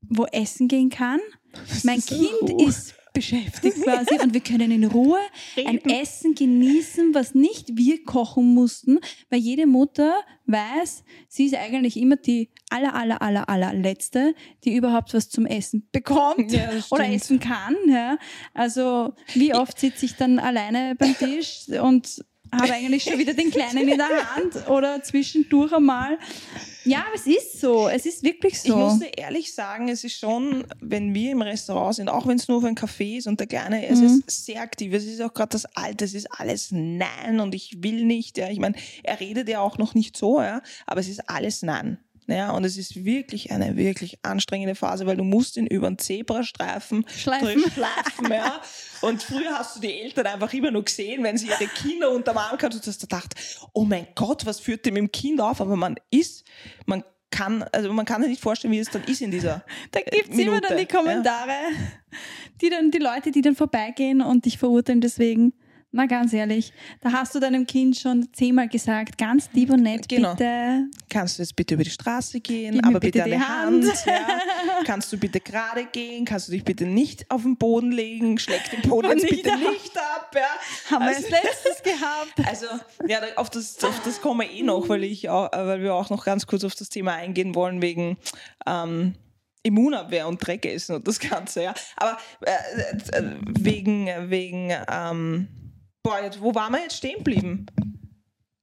[0.09, 1.19] wo essen gehen kann.
[1.83, 5.17] Mein Kind ist beschäftigt quasi und wir können in Ruhe
[5.65, 11.97] ein Essen genießen, was nicht wir kochen mussten, weil jede Mutter weiß, sie ist eigentlich
[11.97, 16.91] immer die aller, aller, aller, aller letzte, die überhaupt was zum Essen bekommt Ja, das
[16.91, 17.75] oder essen kann.
[17.87, 18.17] Ja.
[18.53, 22.23] Also wie oft sitze ich dann alleine beim Tisch und
[22.61, 26.17] habe eigentlich schon wieder den Kleinen in der Hand oder zwischendurch einmal.
[26.83, 27.87] Ja, aber es ist so.
[27.89, 28.67] Es ist wirklich so.
[28.69, 32.37] Ich muss dir ehrlich sagen, es ist schon, wenn wir im Restaurant sind, auch wenn
[32.37, 34.23] es nur für ein Café ist und der Kleine, es Mhm.
[34.27, 34.93] ist sehr aktiv.
[34.93, 38.37] Es ist auch gerade das Alter, es ist alles Nein und ich will nicht.
[38.37, 38.49] Ja.
[38.49, 41.97] Ich meine, er redet ja auch noch nicht so, ja, aber es ist alles Nein.
[42.27, 45.99] Ja, und es ist wirklich eine wirklich anstrengende Phase, weil du musst ihn über den
[45.99, 47.71] Zebrastreifen Schleifen.
[47.71, 48.31] schleifen.
[48.31, 48.61] Ja.
[49.01, 52.37] Und früher hast du die Eltern einfach immer nur gesehen, wenn sie ihre Kinder unterm
[52.37, 53.35] Arm hatten und hast du gedacht,
[53.73, 55.61] oh mein Gott, was führt dem im Kind auf?
[55.61, 56.45] Aber man ist,
[56.87, 60.01] man kann, also man kann sich nicht vorstellen, wie es dann ist in dieser Da
[60.01, 60.97] gibt es immer dann die ja.
[60.99, 61.53] Kommentare,
[62.61, 65.53] die dann die Leute, die dann vorbeigehen und dich verurteilen deswegen.
[65.97, 70.09] Na ganz ehrlich, da hast du deinem Kind schon zehnmal gesagt, ganz lieb und nett,
[70.09, 70.31] Genau.
[70.33, 70.87] bitte.
[71.09, 73.85] Kannst du jetzt bitte über die Straße gehen, Gib aber bitte bitte, die eine Hand.
[73.85, 74.05] Hand.
[74.05, 74.39] ja.
[74.83, 76.25] Kannst du bitte gerade gehen?
[76.25, 78.37] Kannst du dich bitte nicht auf den Boden legen?
[78.39, 79.59] Schleck den Boden jetzt bitte ab.
[79.59, 80.35] nicht ab.
[80.35, 80.91] Ja.
[80.95, 82.45] Haben Also- wir als letztes gehabt.
[82.49, 82.65] Also,
[83.07, 85.93] ja, auf das, auf das kommen wir eh noch, weil, ich auch, äh, weil wir
[85.95, 88.17] auch noch ganz kurz auf das Thema eingehen wollen, wegen
[88.67, 89.15] ähm,
[89.63, 91.73] Immunabwehr und Dreckessen und das Ganze, ja.
[91.95, 95.47] Aber äh, äh, wegen, wegen ähm,
[96.05, 97.65] boah, jetzt, wo waren wir jetzt stehen geblieben?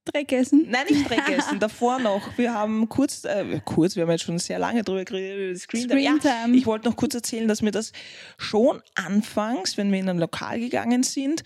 [0.05, 0.67] Dreck essen.
[0.69, 2.37] Nein, nicht Dreckessen, davor noch.
[2.39, 5.63] Wir haben kurz, äh, kurz, wir haben jetzt schon sehr lange drüber geredet, über das
[5.63, 6.01] Screen Time.
[6.01, 7.93] Ja, ich wollte noch kurz erzählen, dass mir das
[8.39, 11.43] schon anfangs, wenn wir in ein Lokal gegangen sind,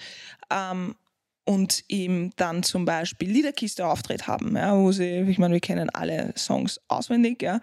[0.50, 0.96] ähm,
[1.44, 5.90] und ihm dann zum Beispiel Liederkiste auftritt haben, ja, wo sie, ich meine, wir kennen
[5.90, 7.60] alle Songs auswendig, ja,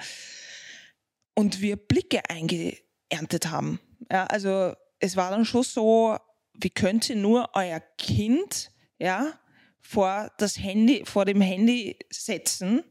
[1.36, 3.80] und wir Blicke eingeerntet haben.
[4.12, 6.17] Ja, also es war dann schon so,
[6.53, 9.33] wie könnt ihr nur euer Kind, ja,
[9.81, 12.83] vor das Handy, vor dem Handy setzen?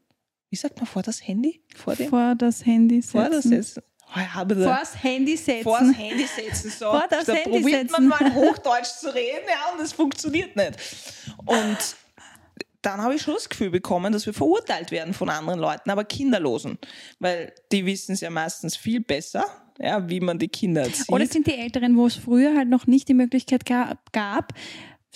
[0.51, 1.64] Wie sagt man vor das Handy?
[1.75, 2.11] Vor dem?
[2.11, 3.11] Vor das Handy setzen.
[3.12, 3.83] Vor das setzen.
[4.14, 5.62] Oh, habe da- Vors Handy setzen.
[5.62, 6.70] vor das Handy setzen.
[6.70, 6.90] So.
[6.90, 8.09] Vor das da Handy probiert setzen.
[8.09, 10.77] man mal Hochdeutsch zu reden, ja, und es funktioniert nicht.
[11.46, 11.79] Und
[12.83, 16.05] dann habe ich schon das Gefühl bekommen, dass wir verurteilt werden von anderen Leuten, aber
[16.05, 16.79] Kinderlosen.
[17.20, 19.46] Weil die wissen es ja meistens viel besser,
[19.79, 21.09] ja, wie man die Kinder erzieht.
[21.11, 24.53] Oder sind die Älteren, wo es früher halt noch nicht die Möglichkeit gab, gab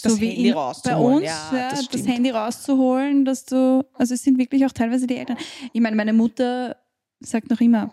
[0.03, 1.15] Das so wie Handy in, bei rauszuholen.
[1.17, 2.07] uns, Ja, ja, das das.
[2.07, 5.37] Handy rauszuholen, dass du, also es sind wirklich auch teilweise die Eltern.
[5.73, 6.77] Ich meine, meine Mutter
[7.21, 7.93] sagt noch immer,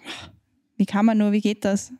[0.78, 1.92] wie kann man nur, wie geht das?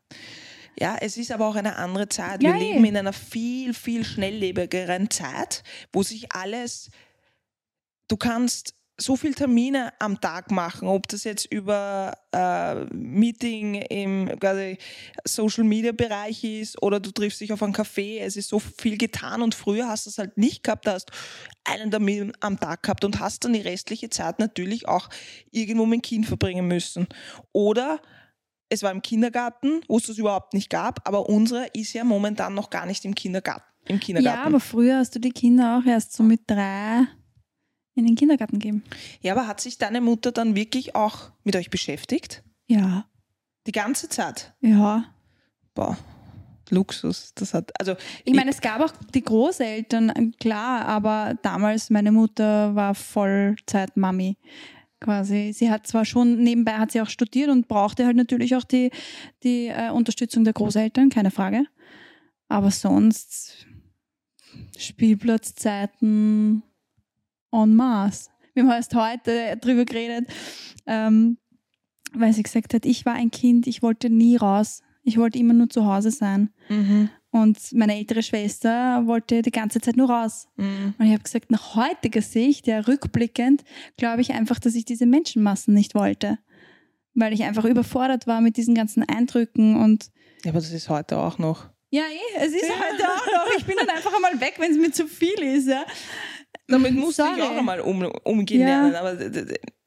[0.80, 2.42] Ja, es ist aber auch eine andere Zeit.
[2.42, 6.90] Wir leben in einer viel, viel schnelllebigeren Zeit, wo sich alles,
[8.08, 14.40] du kannst so viele Termine am Tag machen, ob das jetzt über äh, Meeting im
[14.40, 14.78] quasi
[15.26, 18.98] Social Media Bereich ist oder du triffst dich auf einen Café, es ist so viel
[18.98, 21.12] getan und früher hast du es halt nicht gehabt, da hast
[21.64, 25.10] einen Termin am Tag gehabt und hast dann die restliche Zeit natürlich auch
[25.50, 27.08] irgendwo mit dem Kind verbringen müssen.
[27.52, 28.00] Oder
[28.70, 32.54] es war im Kindergarten, wo es das überhaupt nicht gab, aber unsere ist ja momentan
[32.54, 33.66] noch gar nicht im Kindergarten.
[33.86, 34.40] Im Kindergarten.
[34.40, 37.08] Ja, aber früher hast du die Kinder auch erst so mit drei
[37.96, 38.84] in den Kindergarten gegeben.
[39.22, 42.44] Ja, aber hat sich deine Mutter dann wirklich auch mit euch beschäftigt?
[42.68, 43.06] Ja,
[43.68, 44.54] Die ganze Zeit?
[44.62, 45.06] ja.
[45.76, 45.98] Boah,
[46.70, 47.34] Luxus.
[47.34, 52.76] Das hat, also, Ich meine, es gab auch die Großeltern, klar, aber damals meine Mutter
[52.76, 54.38] war Vollzeit-Mami
[55.00, 55.52] quasi.
[55.54, 58.92] Sie hat zwar schon nebenbei hat sie auch studiert und brauchte halt natürlich auch die,
[59.44, 61.66] die äh, Unterstützung der Großeltern, keine Frage.
[62.48, 63.66] Aber sonst
[64.78, 66.64] Spielplatzzeiten
[67.54, 68.30] en masse.
[68.54, 70.28] Wir haben erst heute drüber geredet,
[70.86, 71.38] ähm,
[72.14, 74.82] weil sie gesagt hat, ich war ein Kind, ich wollte nie raus.
[75.04, 76.50] Ich wollte immer nur zu Hause sein.
[76.70, 80.48] mhm, Und meine ältere Schwester wollte die ganze Zeit nur raus.
[80.56, 80.94] mhm.
[80.98, 83.64] Und ich habe gesagt, nach heutiger Sicht, ja rückblickend,
[83.98, 86.38] glaube ich einfach, dass ich diese Menschenmassen nicht wollte.
[87.16, 90.10] Weil ich einfach überfordert war mit diesen ganzen Eindrücken und
[90.44, 91.70] ja, aber das ist heute auch noch.
[91.90, 93.58] ja, eh, es ist heute auch noch.
[93.58, 95.68] Ich bin dann einfach einmal weg, wenn es mir zu viel ist.
[95.68, 95.86] Ja.
[96.68, 97.36] Damit musst du Sorry.
[97.36, 98.68] dich auch einmal um, umgehen Ja.
[98.68, 98.96] lernen.
[98.96, 99.18] Aber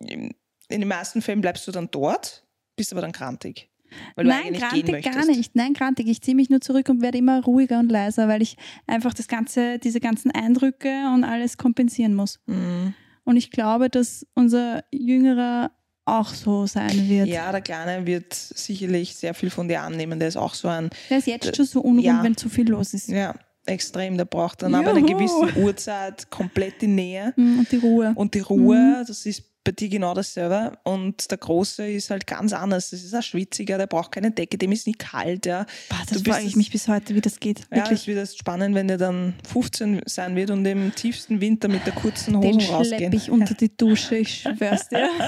[0.01, 0.35] in
[0.81, 2.45] den meisten Fällen bleibst du dann dort,
[2.77, 3.71] bist aber dann krantig.
[4.17, 5.55] Weil du Nein, grantig gar nicht.
[5.55, 6.09] Nein, grantig.
[6.09, 9.29] Ich ziehe mich nur zurück und werde immer ruhiger und leiser, weil ich einfach das
[9.29, 12.41] ganze, diese ganzen Eindrücke und alles kompensieren muss.
[12.47, 12.95] Mhm.
[13.25, 15.71] Und ich glaube, dass unser Jüngerer
[16.05, 17.27] auch so sein wird.
[17.29, 20.19] Ja, der Kleine wird sicherlich sehr viel von dir annehmen.
[20.19, 22.23] Der ist auch so ein, Der ist jetzt schon so unruhig, Ja.
[22.23, 23.09] wenn zu viel los ist.
[23.09, 23.35] ja.
[23.67, 24.17] Extrem.
[24.17, 28.13] Der braucht dann aber eine gewisse Uhrzeit komplett die Nähe Mm, Und die Ruhe.
[28.15, 29.05] und die Ruhe.
[29.07, 30.79] Das ist bei dir genau dasselbe.
[30.85, 32.91] Und der Große ist halt ganz anders.
[32.91, 35.45] Das ist ein Schwitziger, der braucht keine Decke, dem ist nicht kalt.
[35.45, 35.67] Ja.
[35.89, 37.61] Boah, das frage ich mich bis heute, wie das geht.
[37.73, 38.01] Ja, Wirklich.
[38.03, 41.85] es wird erst spannend, wenn der dann 15 sein wird und im tiefsten Winter mit
[41.85, 43.13] der kurzen Hose Den schlepp rausgehen.
[43.13, 45.09] ich unter die Dusche, ich schwör's dir.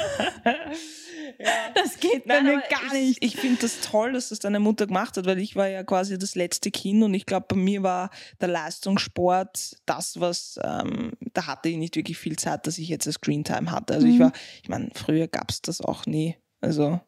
[1.74, 3.24] Das geht bei Nein, mir aber gar ich, nicht.
[3.24, 6.18] Ich finde das toll, dass das deine Mutter gemacht hat, weil ich war ja quasi
[6.18, 11.46] das letzte Kind und ich glaube, bei mir war der Leistungssport das, was, ähm, da
[11.46, 13.94] hatte ich nicht wirklich viel Zeit, dass ich jetzt eine Screentime hatte.
[13.94, 14.20] Also ich Mhm.
[14.20, 16.37] war, ich meine, früher gab es das auch nie.
[16.61, 17.01] Also,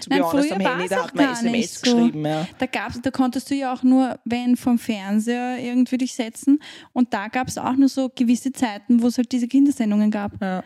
[0.00, 1.80] zu Nein, honest, früher am Handy, da auch hat man SMS so.
[1.96, 2.46] geschrieben, ja.
[2.58, 6.60] Da, gab's, da konntest du ja auch nur, wenn vom Fernseher irgendwie dich setzen.
[6.92, 10.32] Und da gab es auch nur so gewisse Zeiten, wo es halt diese Kindersendungen gab.
[10.40, 10.62] Ja,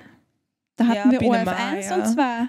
[0.76, 1.96] Da hatten Ja, wir ORF Mai, 1 ja.
[1.96, 2.48] und 2.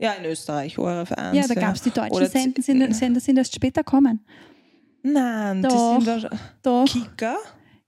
[0.00, 1.36] ja in Österreich, ORF 1.
[1.36, 4.24] Ja, da gab es die deutschen Oder Sender, sind, Sender sind erst später kommen.
[5.02, 5.98] Nein, Doch.
[5.98, 6.30] die sind
[6.62, 7.36] Doch, Kika?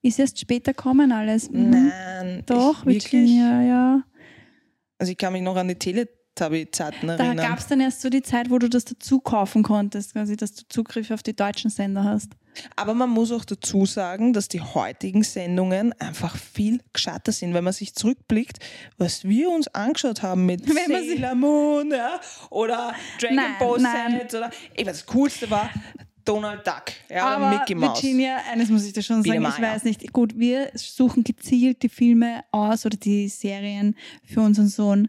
[0.03, 1.51] ist erst später kommen alles.
[1.51, 1.71] Mhm.
[1.71, 2.43] Nein.
[2.47, 3.13] Doch, ich, wirklich?
[3.13, 4.03] Virginia, ja.
[4.99, 5.75] Also ich kann mich noch an die
[6.35, 7.49] Teletubby-Zeiten Da erinnern.
[7.49, 10.55] gab es dann erst so die Zeit, wo du das dazu kaufen konntest, quasi, dass
[10.55, 12.33] du Zugriff auf die deutschen Sender hast.
[12.77, 17.65] Aber man muss auch dazu sagen, dass die heutigen Sendungen einfach viel gescheiter sind, wenn
[17.65, 18.59] man sich zurückblickt,
[18.99, 23.81] was wir uns angeschaut haben mit Wenn Sailor Moon ja, oder Dragon Nein, Ball.
[23.81, 25.71] Z oder eben das Coolste war
[26.25, 28.03] Donald Duck ja, oder Aber Mickey Mouse.
[28.03, 30.13] Virginia, eines muss ich dir schon sagen, ich weiß nicht.
[30.13, 35.09] Gut, wir suchen gezielt die Filme aus oder die Serien für unseren Sohn.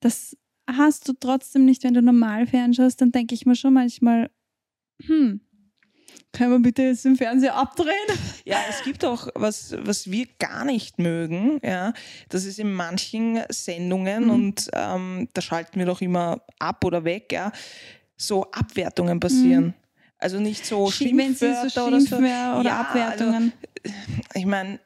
[0.00, 0.36] Das
[0.76, 4.30] hast du trotzdem nicht, wenn du normal fernschaust, dann denke ich mir schon manchmal,
[5.04, 5.40] hm,
[6.32, 7.94] können wir bitte jetzt den Fernseher abdrehen?
[8.44, 11.58] Ja, es gibt auch was, was wir gar nicht mögen.
[11.62, 11.92] Ja,
[12.28, 14.30] das ist in manchen Sendungen Mhm.
[14.30, 17.32] und ähm, da schalten wir doch immer ab oder weg.
[17.32, 17.50] Ja,
[18.16, 19.74] so Abwertungen passieren.
[20.18, 20.92] Also nicht so Mhm.
[20.92, 22.16] Schimpfwörter so oder so.
[22.16, 23.52] Oder Ja, Abwertungen.
[24.34, 24.80] ich meine,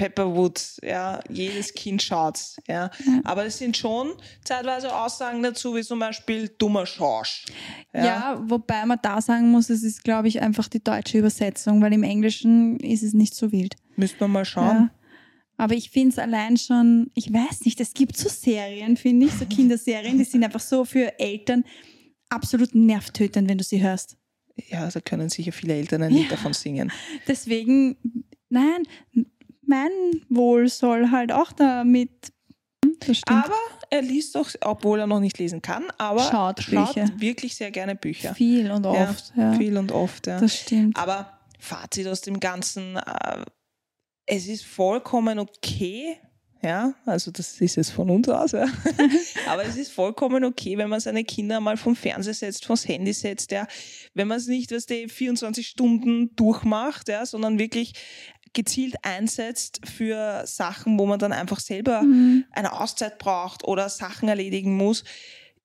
[0.00, 2.90] Pepperwood, ja, jedes Kind schaut's, ja.
[3.24, 7.44] Aber es sind schon zeitweise Aussagen dazu, wie zum Beispiel dummer Schorsch.
[7.92, 8.40] Ja.
[8.46, 12.02] wobei man da sagen muss, es ist, glaube ich, einfach die deutsche Übersetzung, weil im
[12.02, 13.74] Englischen ist es nicht so wild.
[13.96, 14.88] Müsste man mal schauen.
[14.88, 14.90] Ja.
[15.58, 19.32] Aber ich finde es allein schon, ich weiß nicht, es gibt so Serien, finde ich,
[19.34, 21.64] so Kinderserien, die sind einfach so für Eltern
[22.30, 24.16] absolut nervtötend, wenn du sie hörst.
[24.70, 26.36] Ja, da können sicher viele Eltern ein Lied Ja.
[26.36, 26.90] davon singen.
[27.28, 27.96] Deswegen,
[28.48, 28.84] nein,
[29.70, 29.90] mein
[30.28, 32.10] Wohl soll halt auch damit.
[32.84, 33.16] Hm.
[33.26, 33.54] Aber
[33.88, 37.94] er liest doch, obwohl er noch nicht lesen kann, aber Schaut schaut wirklich sehr gerne
[37.94, 38.34] Bücher.
[38.34, 39.32] Viel und oft.
[39.36, 40.38] Ja, Viel und oft, ja.
[40.38, 40.98] Das stimmt.
[40.98, 43.44] Aber Fazit aus dem Ganzen, äh,
[44.26, 46.18] es ist vollkommen okay,
[46.62, 48.66] ja, also das ist jetzt von uns aus, ja.
[49.48, 53.14] aber es ist vollkommen okay, wenn man seine Kinder mal vom Fernseher setzt, vors Handy
[53.14, 53.66] setzt, ja,
[54.12, 57.94] wenn man es nicht, was die 24 Stunden durchmacht, ja, sondern wirklich
[58.52, 62.44] gezielt einsetzt für Sachen, wo man dann einfach selber Mhm.
[62.50, 65.04] eine Auszeit braucht oder Sachen erledigen muss,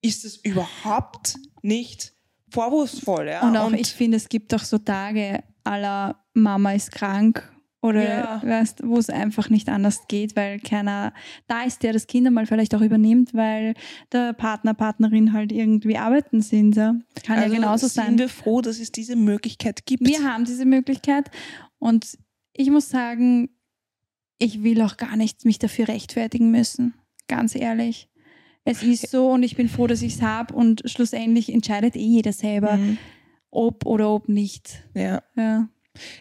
[0.01, 2.13] ist es überhaupt nicht
[2.51, 3.27] vorwurfsvoll.
[3.27, 3.47] Ja?
[3.47, 8.41] Und auch ich finde, es gibt auch so Tage aller Mama ist krank oder Ja.
[8.43, 11.13] weißt, wo es einfach nicht anders geht, weil keiner
[11.47, 13.73] da ist, der das Kind mal vielleicht auch übernimmt, weil
[14.11, 16.75] der Partner, Partnerin halt irgendwie arbeiten sind.
[16.75, 16.95] Ja.
[17.25, 18.17] Kann also ja genauso sind sein.
[18.19, 20.05] wir froh, dass es diese Möglichkeit gibt.
[20.07, 21.29] Wir haben diese Möglichkeit
[21.79, 22.17] und
[22.57, 23.49] ich muss sagen,
[24.37, 26.93] ich will auch gar nicht mich dafür rechtfertigen müssen.
[27.27, 28.09] Ganz ehrlich.
[28.63, 31.99] Es ist so und ich bin froh, dass ich es habe und schlussendlich entscheidet eh
[31.99, 32.97] jeder selber, Mhm.
[33.51, 34.83] ob oder ob nicht.
[34.95, 35.69] Ja, Ja.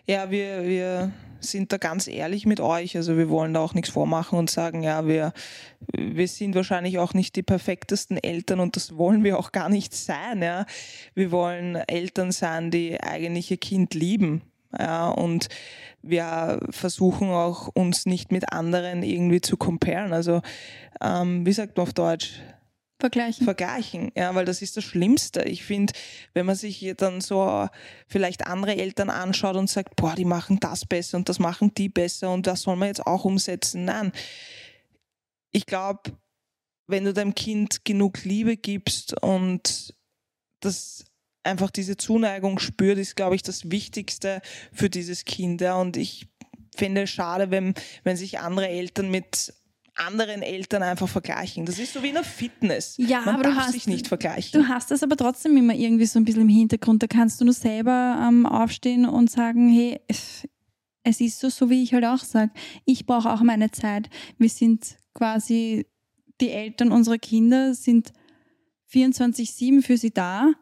[0.07, 2.97] ja wir, wir sind da ganz ehrlich mit euch.
[2.97, 5.33] Also wir wollen da auch nichts vormachen und sagen, ja, wir,
[5.97, 9.95] wir sind wahrscheinlich auch nicht die perfektesten Eltern und das wollen wir auch gar nicht
[9.95, 10.43] sein.
[10.43, 10.67] Ja.
[11.15, 14.43] Wir wollen Eltern sein, die eigentlich ihr Kind lieben.
[14.79, 15.49] Ja, und
[16.05, 20.13] wir versuchen auch uns nicht mit anderen irgendwie zu comparen.
[20.13, 20.43] Also
[21.01, 22.41] ähm, wie sagt man auf Deutsch?
[23.01, 23.45] Vergleichen.
[23.45, 25.43] vergleichen, ja, weil das ist das Schlimmste.
[25.43, 25.93] Ich finde,
[26.33, 27.69] wenn man sich dann so
[28.07, 31.89] vielleicht andere Eltern anschaut und sagt, boah, die machen das besser und das machen die
[31.91, 33.85] besser und das soll man jetzt auch umsetzen.
[33.85, 34.13] Nein,
[35.51, 36.13] ich glaube,
[36.87, 39.95] wenn du deinem Kind genug Liebe gibst und
[40.61, 41.05] das
[41.45, 44.41] einfach diese Zuneigung spürt, ist, glaube ich, das Wichtigste
[44.73, 45.63] für dieses Kind.
[45.63, 46.27] Und ich
[46.77, 49.55] finde es schade, wenn, wenn sich andere Eltern mit
[49.97, 51.67] anderen Eltern einfach vergleichen.
[51.67, 52.97] Das ist so wie in der Fitness.
[52.99, 54.61] Ja, Man aber du darf hast- sich nicht vergleichen.
[54.61, 57.01] Du hast das aber trotzdem immer irgendwie so ein bisschen im Hintergrund.
[57.03, 61.83] Da kannst du nur selber ähm, aufstehen und sagen, hey, es ist so, so wie
[61.85, 62.51] ich halt auch sage.
[62.87, 64.09] Ich brauche auch meine Zeit.
[64.37, 65.87] Wir sind quasi
[66.41, 68.13] die Eltern unserer Kinder, sind
[68.93, 70.53] 24-7 für sie da.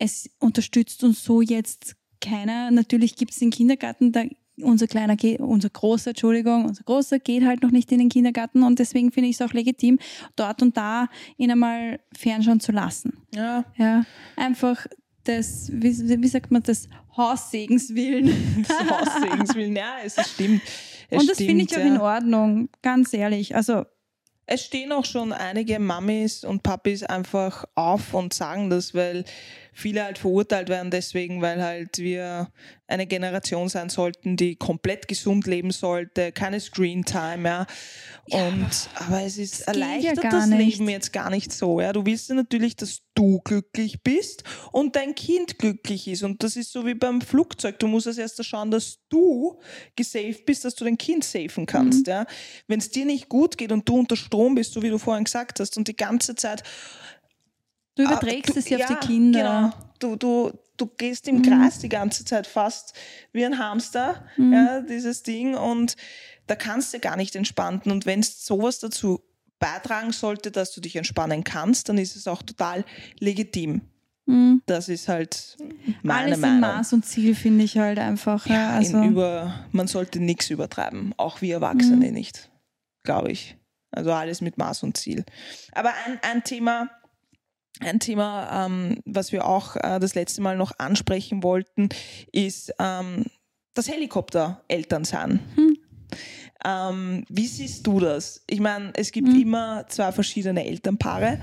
[0.00, 2.72] Es unterstützt uns so jetzt keiner.
[2.72, 4.24] Natürlich gibt es den Kindergarten, da
[4.62, 8.78] unser kleiner, unser großer, Entschuldigung, unser großer geht halt noch nicht in den Kindergarten und
[8.78, 9.98] deswegen finde ich es auch legitim,
[10.36, 13.14] dort und da ihn einmal fernschauen zu lassen.
[13.34, 13.64] Ja.
[13.76, 14.04] Ja,
[14.36, 14.86] einfach
[15.24, 18.64] das, wie, wie sagt man, das Haussegens-Willen.
[18.68, 20.62] Das Haussegens-Willen, ja, es stimmt.
[21.08, 21.86] Es und das finde ich auch ja.
[21.86, 23.56] in Ordnung, ganz ehrlich.
[23.56, 23.84] Also,
[24.46, 29.24] Es stehen auch schon einige Mamis und Papis einfach auf und sagen das, weil
[29.80, 32.48] viele halt verurteilt werden deswegen, weil halt wir
[32.86, 37.66] eine Generation sein sollten, die komplett gesund leben sollte, keine Screen-Time, ja.
[38.30, 40.78] Und, aber es ist ja erleichtert gar das nicht.
[40.78, 41.92] Leben jetzt gar nicht so, ja.
[41.92, 46.22] Du willst ja natürlich, dass du glücklich bist und dein Kind glücklich ist.
[46.22, 47.78] Und das ist so wie beim Flugzeug.
[47.78, 49.60] Du musst als erstes schauen, dass du
[49.96, 52.12] gesaved bist, dass du dein Kind safen kannst, Mhm.
[52.12, 52.26] ja.
[52.66, 55.24] Wenn es dir nicht gut geht und du unter Strom bist, so wie du vorhin
[55.24, 56.64] gesagt hast, und die ganze Zeit
[57.96, 59.72] du Ah, überträgst du- es ja auf die Kinder.
[59.72, 59.90] Genau.
[59.98, 61.42] Du, du, du gehst im Mhm.
[61.42, 62.94] Gras die ganze Zeit fast
[63.32, 64.52] wie ein Hamster, Mhm.
[64.52, 65.54] ja, dieses Ding.
[65.54, 65.96] Und
[66.46, 67.82] da kannst du gar nicht entspannen.
[67.86, 69.20] Und wenn es sowas dazu
[69.58, 72.84] beitragen sollte, dass du dich entspannen kannst, dann ist es auch total
[73.18, 73.82] legitim.
[74.26, 74.62] Mhm.
[74.66, 75.56] Das ist halt
[76.02, 76.60] meine Alles in Meinung.
[76.60, 78.46] Maß und Ziel finde ich halt einfach.
[78.46, 82.14] Ja, Ja, also, über, man sollte nichts übertreiben, auch wir Erwachsene Mhm.
[82.14, 82.50] nicht,
[83.02, 83.56] glaube ich.
[83.90, 85.24] Also alles mit Maß und Ziel.
[85.72, 86.88] Aber ein, ein Thema,
[87.80, 91.88] ein Thema, ähm, was wir auch äh, das letzte Mal noch ansprechen wollten,
[92.32, 93.24] ist ähm,
[93.74, 95.40] das Helikopter-Elternsein.
[95.54, 95.76] Hm.
[96.64, 98.42] Ähm, wie siehst du das?
[98.48, 99.40] Ich meine, es gibt Hm.
[99.40, 101.40] immer zwei verschiedene Elternpaare.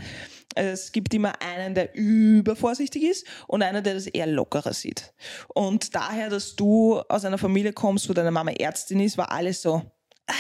[0.56, 5.14] Es gibt immer einen, der übervorsichtig ist und einen, der das eher lockerer sieht.
[5.54, 9.62] Und daher, dass du aus einer Familie kommst, wo deine Mama Ärztin ist, war alles
[9.62, 9.84] so.
[10.28, 10.34] ah.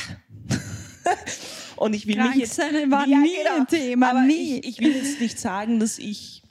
[1.77, 3.55] Und ich will Krank jetzt war Ja, nie genau.
[3.57, 4.59] ein Thema, aber nie.
[4.59, 6.43] Ich, ich will jetzt nicht sagen, dass ich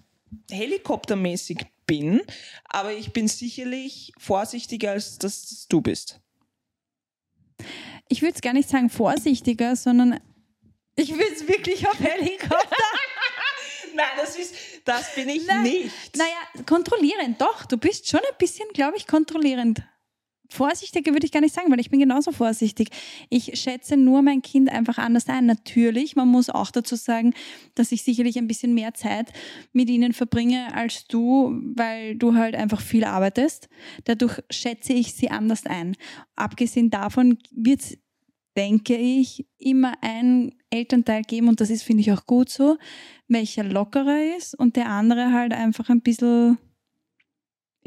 [0.50, 2.20] helikoptermäßig bin,
[2.64, 6.20] aber ich bin sicherlich vorsichtiger, als dass du bist.
[8.08, 10.20] ich würde es gar nicht sagen vorsichtiger, sondern
[10.96, 12.76] ich will es wirklich auf Helikopter.
[13.94, 15.62] Nein, das ist, das bin ich Nein.
[15.62, 16.16] nicht.
[16.16, 17.64] naja, kontrollierend, doch.
[17.64, 19.82] Du bist schon ein bisschen, glaube ich, kontrollierend.
[20.50, 22.90] Vorsichtiger würde ich gar nicht sagen, weil ich bin genauso vorsichtig.
[23.30, 25.46] Ich schätze nur mein Kind einfach anders ein.
[25.46, 27.34] Natürlich, man muss auch dazu sagen,
[27.74, 29.32] dass ich sicherlich ein bisschen mehr Zeit
[29.72, 33.68] mit ihnen verbringe als du, weil du halt einfach viel arbeitest.
[34.04, 35.96] Dadurch schätze ich sie anders ein.
[36.34, 37.98] Abgesehen davon wird es,
[38.56, 42.78] denke ich, immer ein Elternteil geben und das ist, finde ich, auch gut so,
[43.28, 46.58] welcher lockerer ist und der andere halt einfach ein bisschen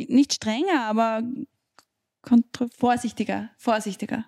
[0.08, 1.24] nicht strenger, aber
[2.22, 4.26] kontro- vorsichtiger, vorsichtiger.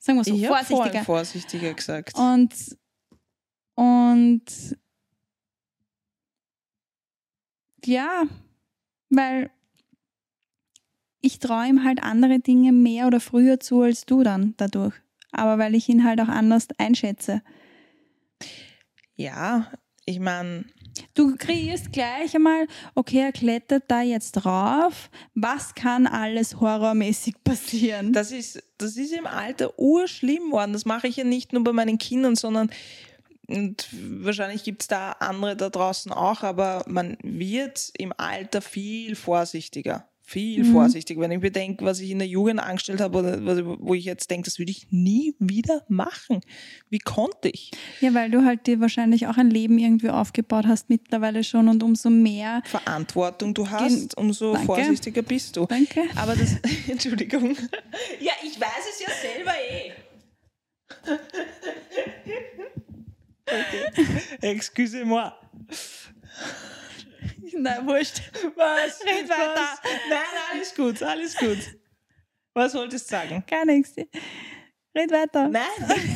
[0.00, 1.04] Sagen wir so, vorhin vorsichtiger.
[1.04, 2.18] vorsichtiger gesagt.
[2.18, 2.76] Und,
[3.74, 4.76] und
[7.84, 8.24] ja,
[9.10, 9.50] weil
[11.20, 14.94] ich traue ihm halt andere Dinge mehr oder früher zu als du dann dadurch.
[15.30, 17.42] Aber weil ich ihn halt auch anders einschätze.
[19.14, 19.72] Ja,
[20.04, 20.64] ich meine,
[21.14, 25.10] Du kreierst gleich einmal, okay, er klettert da jetzt drauf.
[25.34, 28.12] Was kann alles horrormäßig passieren?
[28.12, 30.72] das ist, das ist im Alter urschlimm worden.
[30.72, 32.70] Das mache ich ja nicht nur bei meinen Kindern, sondern
[33.48, 39.14] und wahrscheinlich gibt es da andere da draußen auch, aber man wird im Alter viel
[39.14, 40.08] vorsichtiger.
[40.24, 40.72] Viel Mhm.
[40.72, 41.20] vorsichtiger.
[41.20, 44.30] Wenn ich bedenke, was ich in der Jugend angestellt habe, oder was- wo ich jetzt
[44.30, 46.40] denke, das würde ich nie wieder machen.
[46.90, 47.72] Wie konnte ich?
[48.00, 51.82] Ja, weil du halt dir wahrscheinlich auch ein Leben irgendwie aufgebaut hast mittlerweile schon und
[51.82, 52.62] umso mehr.
[52.66, 54.66] Verantwortung du hast, umso Danke.
[54.66, 55.66] vorsichtiger bist du.
[55.66, 56.02] Danke.
[56.16, 56.56] Aber das,
[56.88, 57.56] Entschuldigung.
[58.20, 59.92] Ja, ich weiß es ja selber eh.
[63.44, 64.20] Okay.
[64.40, 65.32] Excusez-moi.
[67.56, 68.20] Nein, wurscht.
[68.56, 69.00] Was?
[69.04, 69.78] Red weiter.
[70.08, 70.18] Nein,
[70.52, 71.58] alles gut, alles gut.
[72.54, 73.44] Was wolltest du sagen?
[73.48, 73.94] Gar nichts.
[73.96, 75.48] Red weiter.
[75.48, 75.62] Nein,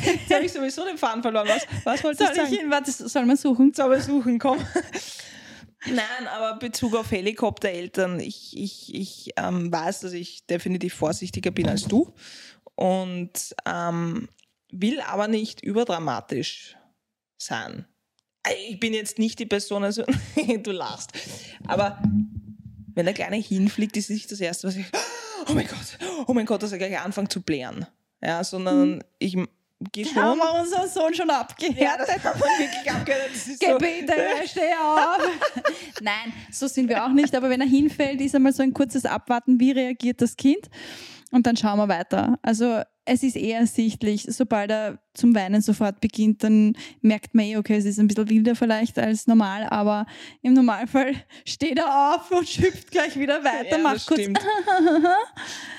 [0.03, 1.47] jetzt habe ich sowieso den Faden verloren.
[1.47, 2.53] Was, was wolltest du sagen?
[2.53, 3.73] ich warte, soll man suchen?
[3.73, 4.59] Soll man suchen, komm.
[5.85, 11.69] Nein, aber Bezug auf Helikoptereltern, ich, ich, ich ähm, weiß, dass ich definitiv vorsichtiger bin
[11.69, 12.13] als du
[12.75, 14.27] und ähm,
[14.71, 16.75] will aber nicht überdramatisch
[17.37, 17.85] sein.
[18.49, 20.03] Äh, Ich bin jetzt nicht die Person, also
[20.63, 21.11] du lachst,
[21.67, 22.01] aber
[22.93, 24.85] wenn der Kleine hinfliegt, ist nicht das Erste, was ich,
[25.49, 27.85] oh mein Gott, oh mein Gott, dass er gleich anfängt zu blären.
[28.23, 29.37] Ja, sondern ich
[29.91, 30.15] gehe schon.
[30.15, 31.77] Haben wir unseren Sohn schon abgehört?
[31.77, 34.13] Ja, das hat man wirklich so, Geh bitte,
[34.47, 35.19] steh auf.
[36.01, 37.35] Nein, so sind wir auch nicht.
[37.35, 40.69] Aber wenn er hinfällt, ist einmal so ein kurzes Abwarten, wie reagiert das Kind?
[41.31, 42.39] Und dann schauen wir weiter.
[42.41, 47.57] Also es ist eher ersichtlich, sobald er zum Weinen sofort beginnt, dann merkt man eh,
[47.57, 50.05] okay, es ist ein bisschen wilder vielleicht als normal, aber
[50.41, 51.13] im Normalfall
[51.45, 54.19] steht er auf und schüpft gleich wieder weiter, Ja, macht kurz.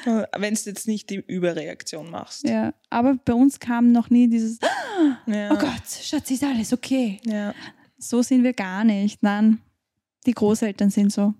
[0.04, 2.44] Wenn du jetzt nicht die Überreaktion machst.
[2.48, 4.58] ja, aber bei uns kam noch nie dieses,
[5.26, 5.52] Ja.
[5.52, 7.20] oh Gott, Schatz, ist alles okay.
[7.24, 7.54] Ja.
[7.98, 9.22] So sind wir gar nicht.
[9.22, 9.60] Nein,
[10.26, 11.34] die Großeltern sind so.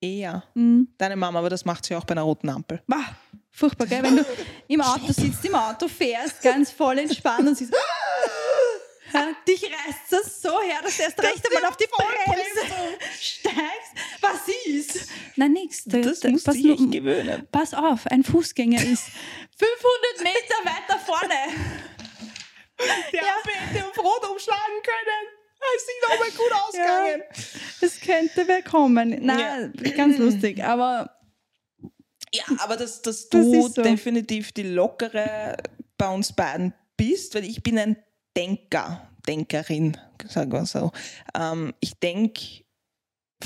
[0.00, 0.42] Eher.
[0.54, 0.88] Mhm.
[0.98, 2.82] Deine Mama, aber das macht sie auch bei einer roten Ampel.
[2.86, 3.16] Bah,
[3.50, 4.02] furchtbar, gell?
[4.02, 4.26] Wenn du
[4.68, 7.72] im Auto sitzt, im Auto fährst, ganz voll entspannt und siehst,
[9.14, 12.74] ja, dich reißt das so her, dass du erst recht einmal auf die Bremse
[13.20, 14.20] steigst.
[14.20, 15.08] Was ist?
[15.36, 15.84] Na, nix.
[15.84, 17.48] Da- Das da- musst du pass, dich nur- gewöhnen.
[17.50, 19.04] pass auf, ein Fußgänger ist
[19.58, 21.34] 500 Meter weiter vorne.
[23.12, 25.35] Der hätte auf Rot umschlagen können.
[25.76, 27.22] Ist nicht nochmal gut ausgegangen.
[27.80, 29.18] Es könnte wer kommen.
[29.22, 31.10] Na, ganz lustig, aber
[32.32, 33.82] Ja, aber dass, dass Das du ist so.
[33.82, 35.56] definitiv die lockere
[35.98, 37.96] bei uns beiden bist, weil ich bin ein
[38.36, 39.96] Denker, Denkerin,
[40.28, 40.92] sagen wir so.
[41.34, 42.40] Ähm, ich denke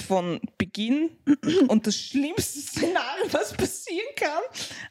[0.07, 1.11] von Beginn
[1.69, 4.43] und das schlimmste Szenario, was passieren kann,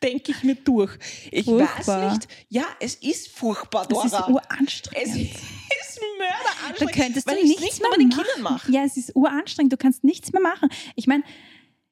[0.04, 0.98] denke ich mir durch.
[1.32, 2.12] Ich Furchtbar.
[2.12, 4.06] weiß nicht, ja, es ist furchtbar, ist Dora.
[4.06, 5.16] Es uranstrengend.
[5.36, 5.42] ist
[6.18, 8.24] mörder Da anstrengend, könntest weil du nichts nicht mehr mit den machen.
[8.24, 8.72] Kindern mache.
[8.72, 9.74] Ja, es ist uranstrengend.
[9.74, 10.70] Du kannst nichts mehr machen.
[10.96, 11.24] Ich meine,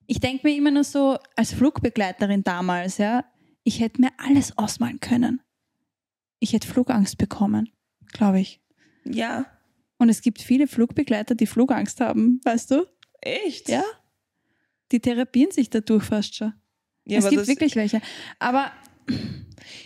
[0.06, 3.26] ich denke mir immer nur so, als Flugbegleiterin damals, ja,
[3.64, 5.42] ich hätte mir alles ausmalen können.
[6.40, 7.70] Ich hätte Flugangst bekommen,
[8.14, 8.62] glaube ich.
[9.04, 9.46] Ja,
[9.98, 12.86] Und es gibt viele Flugbegleiter, die Flugangst haben, weißt du?
[13.22, 13.68] echt?
[13.68, 13.84] Ja.
[14.92, 16.54] Die therapieren sich dadurch fast schon.
[17.06, 18.02] ja es gibt wirklich welche.
[18.40, 18.72] Aber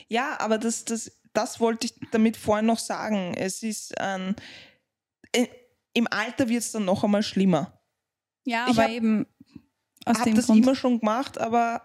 [0.09, 3.33] Ja, aber das, das, das wollte ich damit vorhin noch sagen.
[3.35, 4.35] Es ist ähm,
[5.33, 5.47] äh,
[5.93, 7.81] im Alter wird es dann noch einmal schlimmer.
[8.45, 9.25] ja, Ich aber hab- eben
[10.05, 10.63] aus Ich habe dem das Grund.
[10.63, 11.81] immer schon gemacht, aber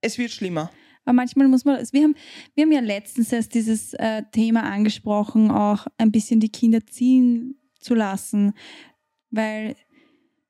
[0.00, 0.70] es wird schlimmer.
[1.04, 2.16] Aber manchmal muss man, wir haben,
[2.54, 7.60] wir haben ja letztens erst dieses äh, Thema angesprochen, auch ein bisschen die Kinder ziehen
[7.78, 8.54] zu lassen,
[9.30, 9.76] weil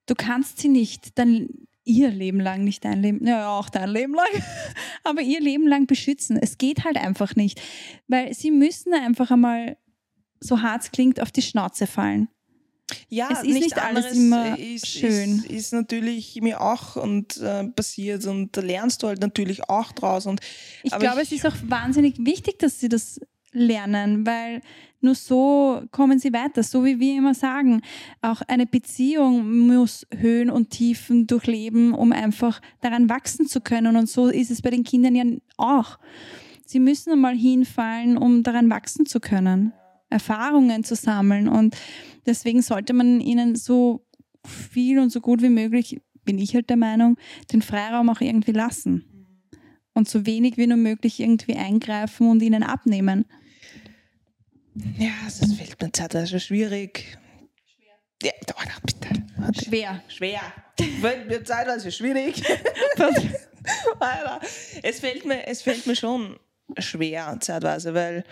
[0.07, 1.49] du kannst sie nicht dann
[1.87, 4.27] ihr Leben lang, nicht dein Leben, ja auch dein Leben lang,
[5.05, 6.37] aber ihr Leben lang beschützen.
[6.41, 7.61] Es geht halt einfach nicht,
[8.09, 9.79] weil sie müssen einfach einmal,
[10.41, 12.29] so hart es klingt, auf die Schnauze fallen.
[13.09, 15.39] Ja, Es ist nicht alles immer ist, schön.
[15.39, 19.91] Ist, ist natürlich mir auch und äh, passiert und da lernst du halt natürlich auch
[19.93, 20.27] draus.
[20.27, 20.41] Und,
[20.85, 23.21] Ich glaube, ich- es ist auch wahnsinnig wichtig, dass sie das
[23.53, 24.61] lernen, weil
[25.01, 26.63] nur so kommen sie weiter.
[26.63, 27.83] So wie wir immer sagen,
[28.23, 33.97] auch eine Beziehung muss Höhen und Tiefen durchleben, um einfach daran wachsen zu können.
[33.97, 35.25] Und so ist es bei den Kindern ja
[35.57, 35.99] auch.
[36.65, 39.73] Sie müssen einmal hinfallen, um daran wachsen zu können,
[40.11, 41.49] Erfahrungen zu sammeln.
[41.49, 41.77] Und
[42.27, 44.05] deswegen sollte man ihnen so
[44.45, 47.17] viel und so gut wie möglich, bin ich halt der Meinung,
[47.53, 49.05] den Freiraum auch irgendwie lassen
[49.95, 53.25] und so wenig wie nur möglich irgendwie eingreifen und ihnen abnehmen.
[54.99, 57.19] Ja, das fällt mir zeitweise schwierig.
[58.23, 59.23] Ja, da, da, bitte.
[59.37, 59.65] Warte.
[59.65, 60.03] Schwer.
[60.09, 60.41] Schwer.
[61.01, 62.43] Fällt mir zeitweise schwierig.
[64.83, 66.39] Es fällt mir, es fällt mir schon
[66.79, 68.25] schwer zeitweise, weil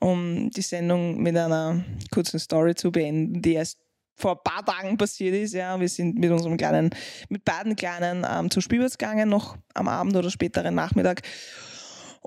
[0.00, 3.78] um die Sendung mit einer kurzen Story zu beenden, die erst
[4.14, 6.90] vor ein paar Tagen passiert ist, ja, wir sind mit unserem kleinen,
[7.28, 11.22] mit beiden Kleinen ähm, zum Spielplatz gegangen, noch am Abend oder späteren Nachmittag.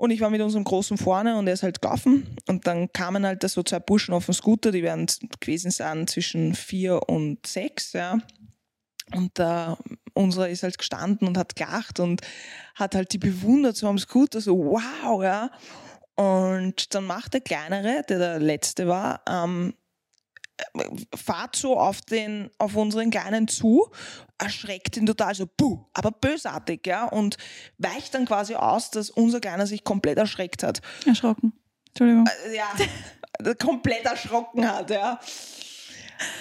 [0.00, 2.26] Und ich war mit unserem Großen vorne und er ist halt gelaufen.
[2.48, 5.06] Und dann kamen halt da so zwei Burschen auf dem Scooter, die werden
[5.40, 8.18] gewesen sein zwischen vier und sechs, ja.
[9.14, 9.76] Und äh,
[10.14, 12.22] unserer ist halt gestanden und hat gelacht und
[12.76, 15.50] hat halt die bewundert so am Scooter, so wow, ja.
[16.14, 19.74] Und dann macht der Kleinere, der der Letzte war, ähm,
[21.14, 23.90] fahrt so auf, den, auf unseren Kleinen zu,
[24.38, 27.36] erschreckt ihn total, so buh, aber bösartig, ja, und
[27.78, 30.80] weicht dann quasi aus, dass unser Kleiner sich komplett erschreckt hat.
[31.06, 31.52] Erschrocken.
[31.88, 32.26] Entschuldigung.
[32.48, 35.20] Äh, Ja, komplett erschrocken hat, ja.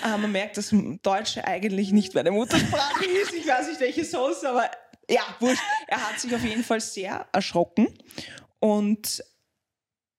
[0.05, 3.33] Äh, man merkt, dass Deutsch eigentlich nicht meine Muttersprache ist.
[3.33, 4.69] Ich weiß nicht, welche Sauce, aber
[5.09, 5.63] ja, wurscht.
[5.87, 7.87] Er hat sich auf jeden Fall sehr erschrocken.
[8.59, 9.23] Und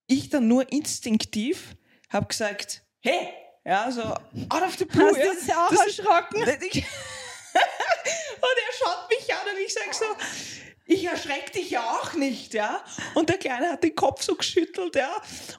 [0.06, 1.76] ich dann nur instinktiv
[2.08, 3.28] habe gesagt, hey,
[3.70, 5.06] ja, so out of the blue.
[5.08, 6.42] Hast ja, dich auch das ist- erschrocken?
[6.42, 6.84] Ich-
[7.54, 10.04] und er schaut mich an und ich sage so,
[10.86, 12.82] ich erschreck dich ja auch nicht, ja.
[13.14, 15.10] Und der Kleine hat den Kopf so geschüttelt, ja,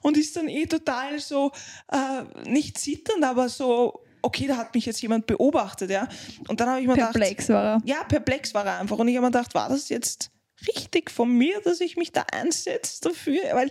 [0.02, 1.52] und ist dann eh total so,
[1.90, 6.06] äh, nicht zitternd, aber so, okay, da hat mich jetzt jemand beobachtet, ja.
[6.48, 7.82] Und dann habe ich mir gedacht, Perplex war er.
[7.84, 8.98] ja, perplex war er einfach.
[8.98, 10.30] Und ich habe mir gedacht, war das jetzt
[10.76, 13.40] richtig von mir, dass ich mich da einsetze dafür?
[13.52, 13.70] Weil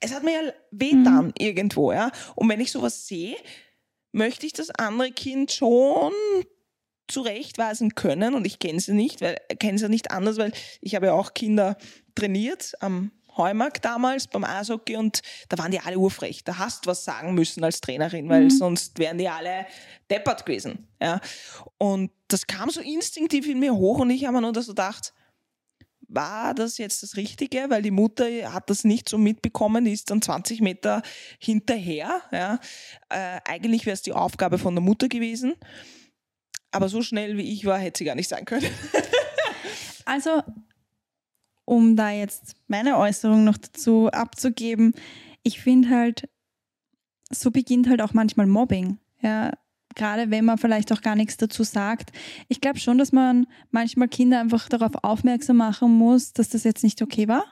[0.00, 2.10] es hat mir ja wehtan irgendwo, ja.
[2.34, 3.36] Und wenn ich sowas sehe,
[4.16, 6.12] möchte ich das andere Kind schon
[7.06, 11.06] zurechtweisen können und ich kenne sie nicht, weil kenne sie nicht anders, weil ich habe
[11.06, 11.76] ja auch Kinder
[12.14, 16.42] trainiert am Heumark damals beim Eishockey und da waren die alle urfrech.
[16.42, 18.50] Da hast du was sagen müssen als Trainerin, weil mhm.
[18.50, 19.66] sonst wären die alle
[20.10, 20.88] deppert gewesen.
[21.00, 21.20] Ja.
[21.76, 25.12] Und das kam so instinktiv in mir hoch und ich habe mir nur so gedacht,
[26.08, 27.66] war das jetzt das Richtige?
[27.68, 31.02] Weil die Mutter hat das nicht so mitbekommen, ist dann 20 Meter
[31.38, 32.22] hinterher.
[32.32, 32.60] Ja.
[33.08, 35.54] Äh, eigentlich wäre es die Aufgabe von der Mutter gewesen.
[36.70, 38.66] Aber so schnell wie ich war, hätte sie gar nicht sein können.
[40.04, 40.42] also,
[41.64, 44.94] um da jetzt meine Äußerung noch dazu abzugeben,
[45.42, 46.28] ich finde halt,
[47.30, 48.98] so beginnt halt auch manchmal Mobbing.
[49.20, 49.52] Ja,
[49.96, 52.12] gerade wenn man vielleicht auch gar nichts dazu sagt.
[52.46, 56.84] Ich glaube schon, dass man manchmal Kinder einfach darauf aufmerksam machen muss, dass das jetzt
[56.84, 57.44] nicht okay war,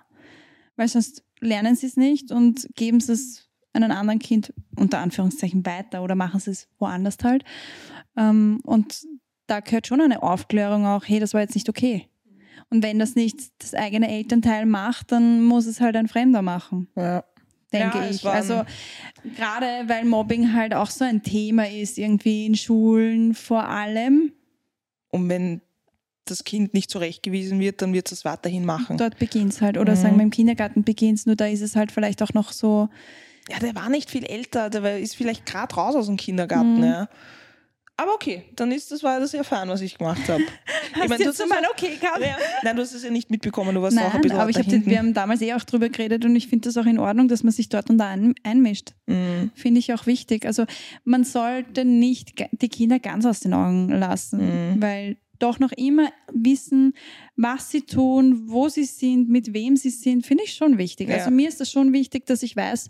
[0.76, 5.66] weil sonst lernen sie es nicht und geben sie es einem anderen Kind unter Anführungszeichen
[5.66, 7.45] weiter oder machen sie es woanders halt.
[8.16, 9.05] Ähm, und
[9.49, 12.09] da gehört schon eine Aufklärung auch, hey, das war jetzt nicht okay.
[12.70, 16.88] Und wenn das nicht das eigene Elternteil macht, dann muss es halt ein Fremder machen.
[16.97, 17.24] Ja
[17.75, 18.25] denke ja, ich.
[18.25, 18.64] Also
[19.37, 24.33] gerade weil Mobbing halt auch so ein Thema ist, irgendwie in Schulen vor allem.
[25.11, 25.61] Und wenn
[26.25, 28.97] das Kind nicht zurechtgewiesen wird, dann wird es weiterhin machen.
[28.97, 29.79] Dort beginnt es halt.
[29.79, 29.97] Oder mhm.
[29.97, 32.89] sagen wir im Kindergarten beginnt es, nur da ist es halt vielleicht auch noch so.
[33.51, 36.79] Ja, der war nicht viel älter, der ist vielleicht gerade raus aus dem Kindergarten.
[36.79, 36.85] Mhm.
[36.85, 37.09] Ja.
[37.97, 40.42] Aber okay, dann ist das war das fein, was ich gemacht habe.
[41.03, 42.20] ich mein, du hast mal okay gehabt?
[42.20, 42.36] Ja.
[42.64, 44.57] Nein, du hast es ja nicht mitbekommen, du warst Nein, auch ein bisschen aber ich
[44.57, 47.28] den, wir haben damals eh auch drüber geredet und ich finde das auch in Ordnung,
[47.28, 48.95] dass man sich dort und da ein, einmischt.
[49.07, 49.53] Mhm.
[49.55, 50.45] Finde ich auch wichtig.
[50.45, 50.64] Also
[51.05, 54.82] man sollte nicht die Kinder ganz aus den Augen lassen, mhm.
[54.82, 56.95] weil doch noch immer wissen,
[57.36, 61.09] was sie tun, wo sie sind, mit wem sie sind, finde ich schon wichtig.
[61.09, 61.16] Ja.
[61.16, 62.88] Also mir ist das schon wichtig, dass ich weiß,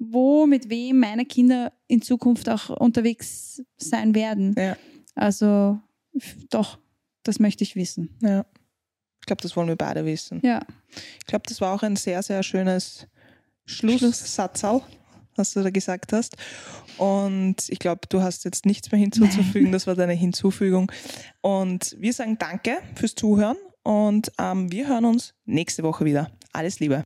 [0.00, 4.54] wo, mit wem meine Kinder in Zukunft auch unterwegs sein werden.
[4.58, 4.76] Ja.
[5.14, 5.78] Also
[6.48, 6.78] doch,
[7.22, 8.18] das möchte ich wissen.
[8.22, 8.46] Ja.
[9.20, 10.40] Ich glaube, das wollen wir beide wissen.
[10.42, 10.62] Ja.
[11.18, 13.06] Ich glaube, das war auch ein sehr, sehr schönes
[13.66, 14.80] Schlusssatzal,
[15.36, 16.36] was du da gesagt hast.
[16.96, 19.64] Und ich glaube, du hast jetzt nichts mehr hinzuzufügen.
[19.64, 19.72] Nein.
[19.80, 20.90] Das war deine Hinzufügung.
[21.42, 26.30] Und wir sagen Danke fürs Zuhören und ähm, wir hören uns nächste Woche wieder.
[26.52, 27.04] Alles Liebe.